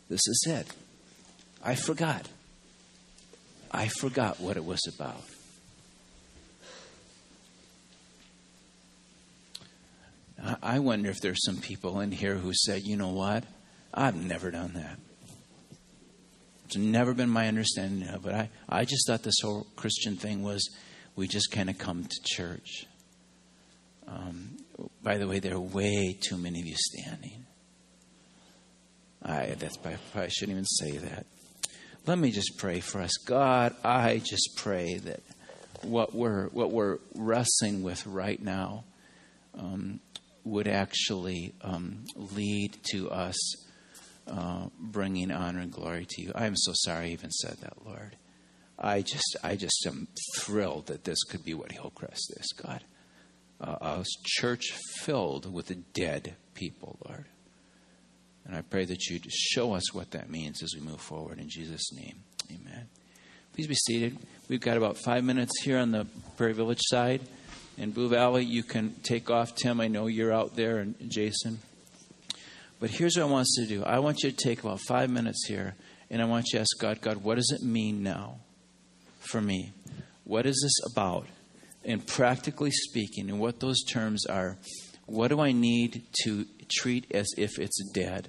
This 0.09 0.27
is 0.27 0.47
it. 0.49 0.67
I 1.65 1.75
forgot. 1.75 2.29
I 3.71 3.87
forgot 3.87 4.41
what 4.41 4.57
it 4.57 4.65
was 4.65 4.81
about. 4.93 5.23
I 10.63 10.79
wonder 10.79 11.11
if 11.11 11.21
there's 11.21 11.45
some 11.45 11.59
people 11.59 12.01
in 12.01 12.13
here 12.13 12.35
who 12.35 12.53
say, 12.55 12.79
you 12.79 12.97
know 12.97 13.11
what? 13.11 13.45
I've 13.93 14.17
never 14.17 14.51
done 14.51 14.73
that. 14.75 14.99
It's 16.67 16.77
never 16.77 17.15
been 17.15 17.29
my 17.29 17.49
understanding 17.49 18.09
of 18.09 18.27
it. 18.27 18.33
I, 18.33 18.49
I 18.69 18.85
just 18.85 19.07
thought 19.07 19.23
this 19.23 19.41
whole 19.43 19.67
Christian 19.77 20.17
thing 20.17 20.43
was 20.43 20.71
we 21.17 21.27
just 21.27 21.51
kind 21.51 21.69
of 21.69 21.79
come 21.79 22.05
to 22.05 22.17
church. 22.25 22.87
Um, 24.07 24.57
by 25.03 25.19
the 25.19 25.27
way, 25.27 25.41
there 25.41 25.55
are 25.55 25.61
way 25.61 26.17
too 26.21 26.37
many 26.37 26.61
of 26.61 26.67
you 26.67 26.77
standing. 26.77 27.45
I, 29.23 29.57
that's, 29.59 29.77
I 30.15 30.29
shouldn't 30.29 30.53
even 30.53 30.65
say 30.65 30.99
that. 30.99 31.27
Let 32.07 32.19
me 32.19 32.31
just 32.31 32.57
pray 32.57 32.81
for 32.81 33.01
us. 33.01 33.13
God, 33.27 33.75
I 33.85 34.19
just 34.25 34.57
pray 34.57 34.97
that 34.99 35.21
what 35.83 36.15
we're, 36.15 36.49
what 36.49 36.71
we're 36.71 36.99
wrestling 37.15 37.83
with 37.83 38.07
right 38.07 38.41
now 38.41 38.85
um, 39.59 40.01
would 40.45 40.69
actually 40.69 41.55
um, 41.63 42.05
lead 42.17 42.77
to 42.91 43.11
us 43.11 43.37
uh, 44.27 44.67
bringing 44.79 45.31
honor 45.31 45.61
and 45.61 45.73
glory 45.73 46.07
to 46.09 46.23
you. 46.23 46.33
I 46.35 46.47
am 46.47 46.57
so 46.57 46.73
sorry 46.75 47.07
I 47.07 47.11
even 47.11 47.31
said 47.31 47.59
that, 47.61 47.85
Lord. 47.85 48.17
I 48.79 49.03
just, 49.03 49.37
I 49.43 49.57
just 49.57 49.85
am 49.87 50.09
thrilled 50.39 50.87
that 50.87 51.05
this 51.05 51.23
could 51.25 51.45
be 51.45 51.53
what 51.53 51.73
Hillcrest 51.73 52.33
is, 52.39 52.53
God. 52.63 52.83
Uh, 53.61 53.77
a 53.81 54.05
church 54.25 54.73
filled 55.01 55.53
with 55.53 55.75
dead 55.93 56.37
people, 56.55 56.99
Lord. 57.07 57.27
And 58.47 58.57
I 58.57 58.63
pray 58.63 58.87
that 58.87 59.07
you'd 59.07 59.31
show 59.31 59.75
us 59.75 59.93
what 59.93 60.13
that 60.13 60.31
means 60.31 60.63
as 60.63 60.75
we 60.75 60.81
move 60.81 61.01
forward. 61.01 61.39
In 61.39 61.49
Jesus' 61.49 61.93
name, 61.93 62.23
amen. 62.51 62.89
Please 63.53 63.67
be 63.67 63.75
seated. 63.75 64.17
We've 64.49 64.61
got 64.61 64.79
about 64.79 64.97
five 64.97 65.25
minutes 65.25 65.61
here 65.63 65.77
on 65.77 65.91
the 65.91 66.07
Prairie 66.37 66.55
Village 66.55 66.81
side. 66.83 67.21
In 67.81 67.93
Blue 67.93 68.11
Valley, 68.11 68.45
you 68.45 68.63
can 68.63 68.95
take 69.03 69.31
off, 69.31 69.55
Tim. 69.55 69.81
I 69.81 69.89
know 69.89 70.07
you're 70.07 70.35
out 70.35 70.55
there, 70.55 70.81
and 70.81 70.95
Jason. 71.09 71.61
But 72.79 72.91
here's 72.91 73.17
what 73.17 73.23
I 73.23 73.31
want 73.31 73.43
us 73.45 73.57
to 73.57 73.67
do 73.67 73.83
I 73.85 74.01
want 74.01 74.23
you 74.23 74.31
to 74.31 74.37
take 74.37 74.61
about 74.61 74.81
five 74.87 75.09
minutes 75.09 75.47
here, 75.49 75.77
and 76.11 76.21
I 76.21 76.27
want 76.27 76.49
you 76.49 76.59
to 76.59 76.61
ask 76.61 76.79
God, 76.79 77.01
God, 77.01 77.25
what 77.25 77.37
does 77.37 77.51
it 77.59 77.65
mean 77.65 78.03
now 78.03 78.41
for 79.19 79.41
me? 79.41 79.73
What 80.25 80.45
is 80.45 80.61
this 80.63 80.93
about? 80.93 81.27
And 81.83 82.07
practically 82.07 82.71
speaking, 82.71 83.31
and 83.31 83.41
what 83.41 83.61
those 83.61 83.83
terms 83.83 84.27
are, 84.27 84.59
what 85.07 85.29
do 85.29 85.41
I 85.41 85.53
need 85.53 86.03
to 86.25 86.45
treat 86.71 87.11
as 87.13 87.29
if 87.39 87.59
it's 87.59 87.83
dead? 87.95 88.29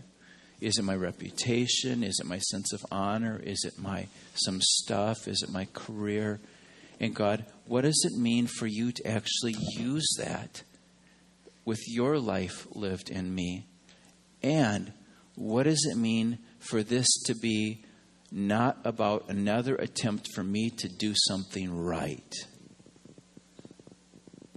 Is 0.61 0.77
it 0.77 0.83
my 0.83 0.95
reputation? 0.95 2.05
Is 2.05 2.21
it 2.23 2.25
my 2.25 2.39
sense 2.39 2.71
of 2.71 2.85
honor? 2.89 3.41
Is 3.43 3.65
it 3.65 3.77
my 3.77 4.07
some 4.33 4.61
stuff? 4.61 5.27
Is 5.27 5.43
it 5.43 5.51
my 5.51 5.67
career? 5.73 6.39
And 7.01 7.15
God, 7.15 7.45
what 7.71 7.85
does 7.85 8.03
it 8.03 8.19
mean 8.19 8.47
for 8.47 8.67
you 8.67 8.91
to 8.91 9.07
actually 9.07 9.55
use 9.77 10.05
that 10.17 10.61
with 11.63 11.79
your 11.87 12.19
life 12.19 12.67
lived 12.75 13.09
in 13.09 13.33
me? 13.33 13.65
And 14.43 14.91
what 15.35 15.63
does 15.63 15.87
it 15.89 15.97
mean 15.97 16.39
for 16.59 16.83
this 16.83 17.07
to 17.27 17.33
be 17.33 17.85
not 18.29 18.77
about 18.83 19.29
another 19.29 19.75
attempt 19.75 20.27
for 20.35 20.43
me 20.43 20.69
to 20.69 20.89
do 20.89 21.13
something 21.15 21.73
right, 21.73 22.33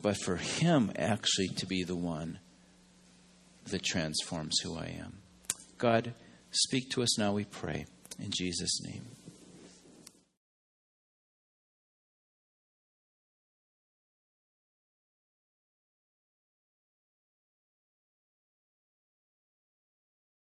but 0.02 0.16
for 0.24 0.34
Him 0.34 0.90
actually 0.96 1.50
to 1.58 1.66
be 1.66 1.84
the 1.84 1.94
one 1.94 2.40
that 3.66 3.84
transforms 3.84 4.58
who 4.64 4.76
I 4.76 4.86
am? 5.00 5.18
God, 5.78 6.14
speak 6.50 6.90
to 6.90 7.04
us 7.04 7.16
now, 7.16 7.32
we 7.32 7.44
pray. 7.44 7.86
In 8.18 8.32
Jesus' 8.32 8.82
name. 8.82 9.13